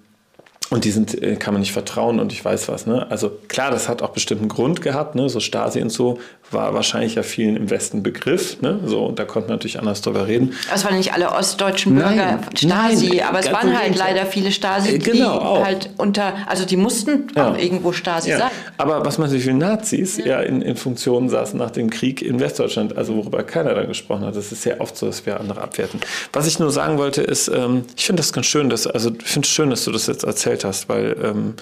und 0.70 0.84
die 0.84 0.90
sind, 0.90 1.22
äh, 1.22 1.36
kann 1.36 1.54
man 1.54 1.60
nicht 1.60 1.72
vertrauen 1.72 2.20
und 2.20 2.32
ich 2.32 2.44
weiß 2.44 2.68
was. 2.68 2.86
Ne? 2.86 3.06
Also 3.10 3.30
klar, 3.48 3.70
das 3.70 3.88
hat 3.88 4.02
auch 4.02 4.10
bestimmten 4.10 4.48
Grund 4.48 4.82
gehabt. 4.82 5.14
Ne? 5.14 5.28
So 5.30 5.40
Stasi 5.40 5.80
und 5.80 5.90
so 5.90 6.18
war 6.50 6.74
wahrscheinlich 6.74 7.14
ja 7.14 7.22
vielen 7.22 7.56
im 7.56 7.70
Westen 7.70 8.02
Begriff. 8.02 8.60
Ne? 8.60 8.80
So, 8.84 9.04
und 9.06 9.18
da 9.18 9.24
konnte 9.24 9.48
man 9.48 9.56
natürlich 9.56 9.78
anders 9.78 10.02
drüber 10.02 10.26
reden. 10.26 10.54
Es 10.74 10.84
waren 10.84 10.96
nicht 10.96 11.12
alle 11.14 11.32
ostdeutschen 11.32 11.94
Bürger 11.94 12.14
nein, 12.14 12.40
Stasi, 12.54 13.08
nein, 13.08 13.28
aber 13.28 13.38
es 13.38 13.52
waren 13.52 13.78
halt 13.78 13.96
leider 13.96 14.26
viele 14.26 14.52
Stasi, 14.52 14.96
äh, 14.96 14.98
genau, 14.98 15.14
die 15.14 15.44
auch. 15.44 15.64
halt 15.64 15.90
unter, 15.96 16.34
also 16.46 16.66
die 16.66 16.76
mussten 16.76 17.28
ja. 17.34 17.50
auch 17.50 17.58
irgendwo 17.58 17.92
Stasi 17.92 18.30
ja. 18.30 18.38
sein. 18.38 18.50
Aber 18.76 19.04
was 19.04 19.18
man 19.18 19.30
sich 19.30 19.46
wie 19.46 19.52
Nazis 19.52 20.18
ja, 20.18 20.26
ja 20.26 20.40
in, 20.40 20.60
in 20.60 20.76
Funktionen 20.76 21.30
saßen 21.30 21.58
nach 21.58 21.70
dem 21.70 21.88
Krieg 21.88 22.20
in 22.20 22.40
Westdeutschland, 22.40 22.96
also 22.96 23.16
worüber 23.16 23.42
keiner 23.42 23.74
dann 23.74 23.88
gesprochen 23.88 24.24
hat, 24.24 24.36
das 24.36 24.52
ist 24.52 24.62
sehr 24.62 24.80
oft 24.80 24.96
so, 24.96 25.06
dass 25.06 25.24
wir 25.24 25.40
andere 25.40 25.62
abwerten. 25.62 26.00
Was 26.32 26.46
ich 26.46 26.58
nur 26.58 26.70
sagen 26.70 26.98
wollte, 26.98 27.22
ist, 27.22 27.48
ähm, 27.48 27.84
ich 27.96 28.04
finde 28.04 28.20
das 28.20 28.32
ganz 28.32 28.46
schön, 28.46 28.68
dass, 28.68 28.86
also 28.86 29.10
ich 29.18 29.26
finde 29.26 29.46
es 29.46 29.52
schön, 29.52 29.70
dass 29.70 29.84
du 29.84 29.92
das 29.92 30.06
jetzt 30.06 30.24
erzählt 30.58 30.64
hast, 30.64 30.88
weil 30.88 31.16
ähm, 31.22 31.54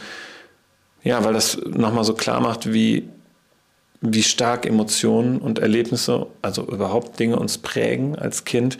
ja, 1.02 1.24
weil 1.24 1.34
das 1.34 1.58
nochmal 1.64 2.04
so 2.04 2.14
klar 2.14 2.40
macht, 2.40 2.72
wie 2.72 3.08
wie 4.02 4.22
stark 4.22 4.66
Emotionen 4.66 5.38
und 5.38 5.58
Erlebnisse, 5.58 6.26
also 6.42 6.62
überhaupt 6.64 7.18
Dinge 7.18 7.38
uns 7.38 7.58
prägen 7.58 8.14
als 8.16 8.44
Kind 8.44 8.76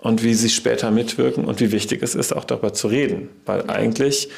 und 0.00 0.22
wie 0.22 0.34
sie 0.34 0.48
später 0.48 0.90
mitwirken 0.90 1.44
und 1.44 1.60
wie 1.60 1.70
wichtig 1.70 2.02
es 2.02 2.14
ist, 2.14 2.32
auch 2.32 2.44
darüber 2.44 2.72
zu 2.72 2.88
reden. 2.88 3.28
Weil 3.44 3.68
eigentlich 3.68 4.30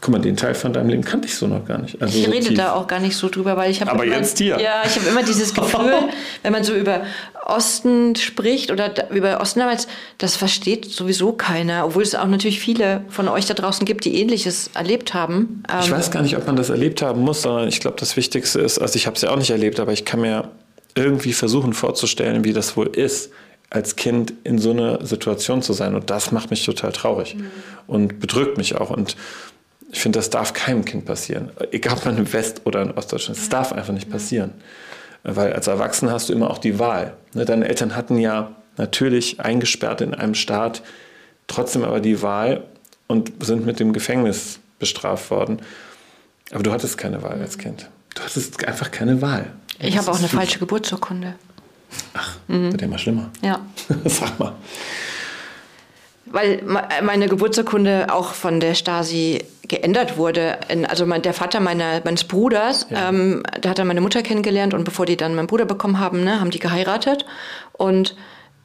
Guck 0.00 0.12
mal, 0.12 0.18
den 0.18 0.36
Teil 0.36 0.54
von 0.54 0.72
deinem 0.72 0.88
Leben 0.88 1.04
kannte 1.04 1.28
ich 1.28 1.36
so 1.36 1.46
noch 1.46 1.64
gar 1.64 1.78
nicht. 1.78 2.02
Also 2.02 2.18
ich 2.18 2.28
rede 2.28 2.46
so 2.46 2.54
da 2.54 2.72
auch 2.72 2.86
gar 2.86 3.00
nicht 3.00 3.16
so 3.16 3.28
drüber, 3.28 3.56
weil 3.56 3.70
ich 3.70 3.80
habe. 3.80 3.92
Immer, 3.92 4.04
jetzt 4.04 4.38
hier. 4.38 4.60
Ja, 4.60 4.82
ich 4.84 4.96
habe 4.96 5.08
immer 5.08 5.22
dieses 5.22 5.54
Gefühl, 5.54 6.08
wenn 6.42 6.52
man 6.52 6.64
so 6.64 6.74
über 6.74 7.02
Osten 7.46 8.16
spricht 8.16 8.70
oder 8.70 9.10
über 9.10 9.40
Osten 9.40 9.60
damals, 9.60 9.86
das 10.18 10.36
versteht 10.36 10.90
sowieso 10.90 11.32
keiner, 11.32 11.86
obwohl 11.86 12.02
es 12.02 12.14
auch 12.14 12.26
natürlich 12.26 12.60
viele 12.60 13.04
von 13.08 13.28
euch 13.28 13.46
da 13.46 13.54
draußen 13.54 13.86
gibt, 13.86 14.04
die 14.04 14.20
Ähnliches 14.20 14.70
erlebt 14.74 15.14
haben. 15.14 15.62
Ich 15.80 15.86
ähm, 15.86 15.92
weiß 15.92 16.10
gar 16.10 16.22
nicht, 16.22 16.36
ob 16.36 16.46
man 16.46 16.56
das 16.56 16.70
erlebt 16.70 17.00
haben 17.00 17.20
muss, 17.22 17.42
sondern 17.42 17.68
ich 17.68 17.80
glaube, 17.80 17.96
das 17.98 18.16
Wichtigste 18.16 18.60
ist, 18.60 18.78
also 18.78 18.96
ich 18.96 19.06
habe 19.06 19.16
es 19.16 19.22
ja 19.22 19.30
auch 19.30 19.38
nicht 19.38 19.50
erlebt, 19.50 19.78
aber 19.80 19.92
ich 19.92 20.04
kann 20.04 20.20
mir 20.20 20.50
irgendwie 20.94 21.32
versuchen 21.32 21.72
vorzustellen, 21.72 22.44
wie 22.44 22.52
das 22.52 22.76
wohl 22.76 22.88
ist, 22.88 23.30
als 23.70 23.96
Kind 23.96 24.32
in 24.44 24.58
so 24.58 24.70
einer 24.70 25.04
Situation 25.04 25.62
zu 25.62 25.72
sein. 25.72 25.94
Und 25.94 26.10
das 26.10 26.30
macht 26.30 26.50
mich 26.50 26.64
total 26.64 26.92
traurig 26.92 27.34
mhm. 27.34 27.50
und 27.86 28.20
bedrückt 28.20 28.56
mich 28.56 28.76
auch. 28.76 28.90
Und 28.90 29.16
ich 29.94 30.00
finde, 30.00 30.18
das 30.18 30.28
darf 30.28 30.52
keinem 30.52 30.84
Kind 30.84 31.04
passieren. 31.04 31.52
Egal 31.70 31.94
ob 31.94 32.04
man 32.04 32.18
in 32.18 32.32
West- 32.32 32.62
oder 32.64 32.82
in 32.82 32.90
Ostdeutschland. 32.90 33.38
Das 33.38 33.48
darf 33.48 33.72
einfach 33.72 33.92
nicht 33.92 34.10
passieren. 34.10 34.52
Weil 35.22 35.52
als 35.52 35.68
Erwachsener 35.68 36.10
hast 36.10 36.28
du 36.28 36.32
immer 36.32 36.50
auch 36.50 36.58
die 36.58 36.80
Wahl. 36.80 37.14
Ne, 37.32 37.44
deine 37.44 37.68
Eltern 37.68 37.94
hatten 37.94 38.18
ja 38.18 38.56
natürlich 38.76 39.38
eingesperrt 39.38 40.00
in 40.00 40.12
einem 40.12 40.34
Staat 40.34 40.82
trotzdem 41.46 41.84
aber 41.84 42.00
die 42.00 42.22
Wahl 42.22 42.64
und 43.06 43.44
sind 43.44 43.64
mit 43.64 43.78
dem 43.78 43.92
Gefängnis 43.92 44.58
bestraft 44.80 45.30
worden. 45.30 45.60
Aber 46.50 46.64
du 46.64 46.72
hattest 46.72 46.98
keine 46.98 47.22
Wahl 47.22 47.40
als 47.40 47.56
Kind. 47.56 47.88
Du 48.16 48.22
hattest 48.22 48.66
einfach 48.66 48.90
keine 48.90 49.22
Wahl. 49.22 49.46
Ich 49.78 49.96
habe 49.96 50.10
auch 50.10 50.18
eine 50.18 50.28
falsche 50.28 50.58
Geburtsurkunde. 50.58 51.36
Ach, 52.14 52.36
mhm. 52.48 52.72
wird 52.72 52.82
ja 52.82 52.88
mal 52.88 52.98
schlimmer. 52.98 53.30
Ja. 53.42 53.60
Sag 54.06 54.40
mal 54.40 54.54
weil 56.34 56.62
meine 57.02 57.28
Geburtsurkunde 57.28 58.12
auch 58.12 58.32
von 58.32 58.58
der 58.58 58.74
Stasi 58.74 59.44
geändert 59.74 60.16
wurde. 60.16 60.58
Also 60.88 61.04
der 61.06 61.34
Vater 61.34 61.60
meiner, 61.60 62.00
meines 62.04 62.24
Bruders, 62.24 62.86
ja. 62.90 63.08
ähm, 63.08 63.42
da 63.60 63.70
hat 63.70 63.78
er 63.78 63.84
meine 63.84 64.00
Mutter 64.00 64.22
kennengelernt 64.22 64.72
und 64.72 64.84
bevor 64.84 65.06
die 65.06 65.16
dann 65.16 65.34
meinen 65.34 65.48
Bruder 65.48 65.64
bekommen 65.64 65.98
haben, 65.98 66.22
ne, 66.22 66.40
haben 66.40 66.50
die 66.50 66.60
geheiratet. 66.60 67.26
Und 67.72 68.14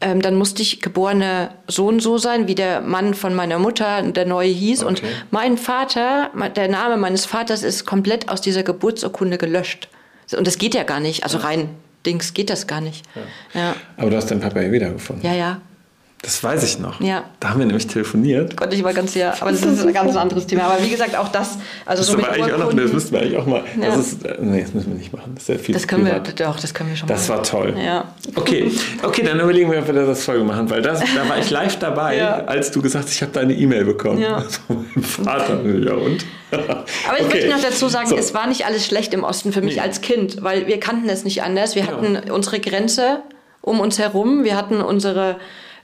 ähm, 0.01 0.21
dann 0.21 0.35
musste 0.35 0.61
ich 0.61 0.81
geborene 0.81 1.49
so 1.67 1.87
und 1.87 1.99
so 1.99 2.17
sein, 2.17 2.47
wie 2.47 2.55
der 2.55 2.81
Mann 2.81 3.13
von 3.13 3.33
meiner 3.33 3.59
Mutter, 3.59 4.03
der 4.03 4.25
neue 4.25 4.49
hieß. 4.49 4.83
Okay. 4.83 4.89
Und 4.89 5.03
mein 5.31 5.57
Vater, 5.57 6.29
der 6.55 6.67
Name 6.67 6.97
meines 6.97 7.25
Vaters 7.25 7.63
ist 7.63 7.85
komplett 7.85 8.29
aus 8.29 8.41
dieser 8.41 8.63
Geburtsurkunde 8.63 9.37
gelöscht. 9.37 9.89
Und 10.37 10.45
das 10.45 10.57
geht 10.57 10.75
ja 10.75 10.83
gar 10.83 10.99
nicht. 10.99 11.23
Also 11.23 11.39
rein 11.39 11.69
Dings 12.05 12.33
geht 12.33 12.49
das 12.49 12.67
gar 12.67 12.81
nicht. 12.81 13.03
Ja. 13.53 13.61
ja. 13.61 13.75
Aber 13.97 14.11
du 14.11 14.15
hast 14.15 14.29
deinen 14.29 14.41
Papa 14.41 14.61
ja 14.61 14.71
wiedergefunden. 14.71 15.25
Ja, 15.25 15.35
ja. 15.35 15.61
Das 16.21 16.43
weiß 16.43 16.63
ich 16.63 16.79
noch. 16.79 16.99
Ja. 16.99 17.23
Da 17.39 17.49
haben 17.49 17.59
wir 17.59 17.65
nämlich 17.65 17.87
telefoniert. 17.87 18.57
Gott, 18.57 18.73
ich 18.73 18.83
war 18.83 18.93
ganz 18.93 19.15
ja, 19.15 19.35
aber 19.39 19.51
das 19.51 19.61
ist 19.61 19.85
ein 19.85 19.93
ganz 19.93 20.17
anderes 20.17 20.47
Thema. 20.47 20.63
Aber 20.63 20.83
wie 20.83 20.89
gesagt, 20.89 21.17
auch 21.17 21.29
das, 21.29 21.57
also 21.85 22.01
das 22.01 22.07
so 22.07 22.17
mit 22.17 22.27
eigentlich 22.27 22.53
auch 22.53 22.57
noch, 22.57 22.73
Das 22.73 22.91
müssten 22.91 23.13
wir 23.13 23.21
eigentlich 23.21 23.37
auch 23.37 23.45
mal. 23.45 23.63
Ja. 23.79 23.87
Das 23.87 23.97
ist, 23.99 24.25
äh, 24.25 24.35
nee, 24.41 24.61
das 24.61 24.73
müssen 24.73 24.89
wir 24.89 24.97
nicht 24.97 25.13
machen. 25.13 25.31
Das 25.35 25.43
ist 25.43 25.47
sehr 25.47 25.59
viel. 25.59 25.73
Das 25.73 25.87
können 25.87 26.03
privat. 26.03 26.27
wir, 26.27 26.45
doch, 26.45 26.59
das 26.59 26.73
können 26.73 26.89
wir 26.89 26.97
schon. 26.97 27.07
Das 27.07 27.29
machen. 27.29 27.37
war 27.37 27.43
toll. 27.43 27.73
Ja. 27.81 28.13
Okay, 28.35 28.69
okay, 29.01 29.23
dann 29.23 29.39
überlegen 29.39 29.71
wir, 29.71 29.79
ob 29.79 29.87
wir 29.87 29.93
das 29.93 30.25
Folge 30.25 30.43
machen, 30.43 30.69
weil 30.69 30.81
das, 30.81 30.99
da 30.99 31.29
war 31.29 31.39
ich 31.39 31.49
live 31.49 31.79
dabei, 31.79 32.17
ja. 32.17 32.43
als 32.45 32.71
du 32.71 32.81
gesagt 32.81 33.05
hast, 33.05 33.13
ich 33.13 33.21
habe 33.21 33.31
deine 33.31 33.53
E-Mail 33.53 33.85
bekommen. 33.85 34.19
Ja. 34.21 34.43
Also 34.49 34.59
mein 34.69 35.03
Vater, 35.03 35.61
ja 35.63 35.93
und. 35.93 36.25
Aber 36.51 36.83
ich 37.17 37.25
okay. 37.25 37.33
möchte 37.33 37.49
noch 37.49 37.61
dazu 37.61 37.87
sagen, 37.87 38.09
so. 38.09 38.17
es 38.17 38.33
war 38.33 38.47
nicht 38.47 38.65
alles 38.65 38.85
schlecht 38.85 39.13
im 39.13 39.23
Osten 39.23 39.53
für 39.53 39.61
mich 39.61 39.75
nee. 39.75 39.81
als 39.81 40.01
Kind, 40.01 40.41
weil 40.43 40.65
wir 40.65 40.79
kannten 40.79 41.07
es 41.09 41.23
nicht 41.23 41.43
anders. 41.43 41.75
Wir 41.75 41.85
hatten 41.85 42.17
unsere 42.31 42.59
Grenze 42.59 43.21
um 43.61 43.79
uns 43.79 43.99
herum, 43.99 44.43
wir 44.43 44.55
hatten 44.55 44.81
unsere 44.81 45.37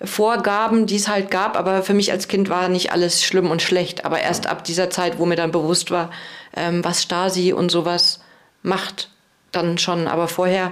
Vorgaben, 0.04 0.86
die 0.86 0.96
es 0.96 1.08
halt 1.08 1.32
gab. 1.32 1.58
Aber 1.58 1.84
für 1.84 1.94
mich 1.94 2.12
als 2.12 2.28
Kind 2.28 2.50
war 2.50 2.70
nicht 2.70 2.92
alles 2.92 3.24
schlimm 3.24 3.50
und 3.52 3.62
schlecht. 3.62 4.06
Aber 4.06 4.20
erst 4.20 4.48
ab 4.48 4.64
dieser 4.64 4.90
Zeit, 4.90 5.20
wo 5.20 5.26
mir 5.26 5.36
dann 5.36 5.52
bewusst 5.52 5.92
war, 5.92 6.12
ähm, 6.56 6.84
was 6.84 7.02
Stasi 7.02 7.54
und 7.54 7.72
sowas 7.72 8.20
macht, 8.64 9.10
dann 9.52 9.78
schon. 9.78 10.08
Aber 10.08 10.28
vorher 10.28 10.72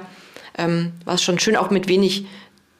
ähm, 0.58 0.94
war 1.06 1.16
es 1.16 1.24
schon 1.24 1.40
schön, 1.40 1.56
auch 1.56 1.70
mit 1.70 1.88
wenig 1.88 2.26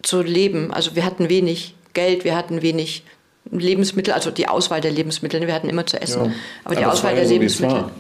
zu 0.02 0.22
leben. 0.22 0.74
Also 0.74 0.96
wir 0.96 1.06
hatten 1.06 1.30
wenig 1.30 1.76
Geld, 1.94 2.24
wir 2.24 2.36
hatten 2.36 2.62
wenig 2.62 3.04
Lebensmittel, 3.52 4.14
also 4.14 4.32
die 4.32 4.48
Auswahl 4.48 4.82
der 4.82 4.92
Lebensmittel. 4.92 5.46
Wir 5.46 5.54
hatten 5.54 5.70
immer 5.70 5.86
zu 5.86 6.02
essen. 6.02 6.26
Ja, 6.26 6.32
aber 6.64 6.76
die 6.76 6.84
aber 6.84 6.94
Auswahl 6.94 7.16
der 7.16 7.26
so, 7.26 7.32
Lebensmittel. 7.32 7.78
Ja. 7.78 7.92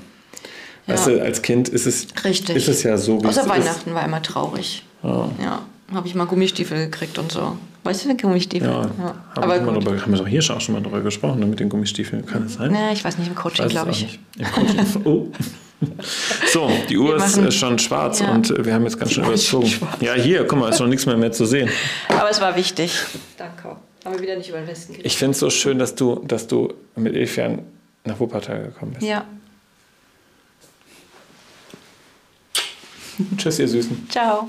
Weißt 0.94 1.08
du, 1.08 1.22
als 1.22 1.42
Kind 1.42 1.70
ist 1.70 1.86
es, 1.86 2.08
Richtig. 2.24 2.56
ist 2.58 2.68
es 2.68 2.84
ja 2.84 2.98
so, 2.98 3.22
wie 3.22 3.28
Außer 3.28 3.48
Weihnachten 3.48 3.90
ist. 3.90 3.96
war 3.96 4.04
immer 4.04 4.22
traurig. 4.22 4.84
Ja. 5.02 5.30
ja. 5.42 5.66
Habe 5.94 6.08
ich 6.08 6.16
mal 6.16 6.26
Gummistiefel 6.26 6.86
gekriegt 6.86 7.18
und 7.18 7.32
so. 7.32 7.58
Weißt 7.84 8.04
du, 8.04 8.08
den 8.10 8.18
Gummistiefel? 8.18 8.68
Ja, 8.68 8.82
ja. 8.82 9.16
Aber 9.36 9.66
wir 9.66 9.72
drüber, 9.72 10.02
haben 10.02 10.12
wir 10.12 10.20
doch 10.20 10.28
hier 10.28 10.42
schon 10.42 10.60
mal 10.70 10.82
drüber 10.82 11.02
gesprochen, 11.02 11.40
ne, 11.40 11.46
mit 11.46 11.60
den 11.60 11.70
Gummistiefeln. 11.70 12.26
Kann 12.26 12.46
es 12.46 12.56
sein? 12.56 12.74
Ja, 12.74 12.92
ich 12.92 13.04
weiß 13.04 13.18
nicht, 13.18 13.28
im 13.28 13.36
Coaching, 13.36 13.68
glaube 13.68 13.92
ich. 13.92 14.20
Im 14.38 14.52
Coaching. 14.52 14.86
Oh. 15.06 15.28
So, 16.54 16.72
die 16.88 16.98
Uhr 16.98 17.18
machen, 17.18 17.46
ist 17.46 17.56
schon 17.56 17.78
schwarz 17.78 18.22
ja. 18.22 18.32
und 18.32 18.54
wir 18.66 18.74
haben 18.74 18.84
jetzt 18.84 18.98
ganz 18.98 19.12
schön 19.12 19.26
überzogen. 19.26 19.70
Ja, 20.00 20.14
hier, 20.14 20.46
guck 20.46 20.58
mal, 20.58 20.70
ist 20.70 20.80
noch 20.80 20.88
nichts 20.88 21.06
mehr, 21.06 21.18
mehr 21.18 21.34
zu 21.34 21.46
sehen. 21.46 21.70
Aber 22.08 22.30
es 22.30 22.40
war 22.40 22.56
wichtig. 22.56 22.98
Danke. 23.38 23.76
Haben 24.06 24.16
wir 24.16 24.22
wieder 24.22 24.38
nicht 24.38 24.48
über 24.48 24.60
den 24.60 24.68
Westen 24.68 24.94
geredet. 24.94 25.12
Ich 25.12 25.18
finde 25.18 25.32
es 25.32 25.40
so 25.40 25.50
schön, 25.50 25.80
dass 25.80 25.94
du, 25.96 26.24
dass 26.26 26.48
du 26.48 26.74
mit 26.96 27.16
elf 27.16 27.36
Jahren 27.36 27.64
nach 28.06 28.18
Wuppertal 28.18 28.64
gekommen 28.64 28.94
bist. 28.94 29.06
Ja. 29.06 29.26
Tschüss, 33.38 33.60
ihr 33.60 33.68
Süßen. 33.68 34.08
Ciao. 34.10 34.48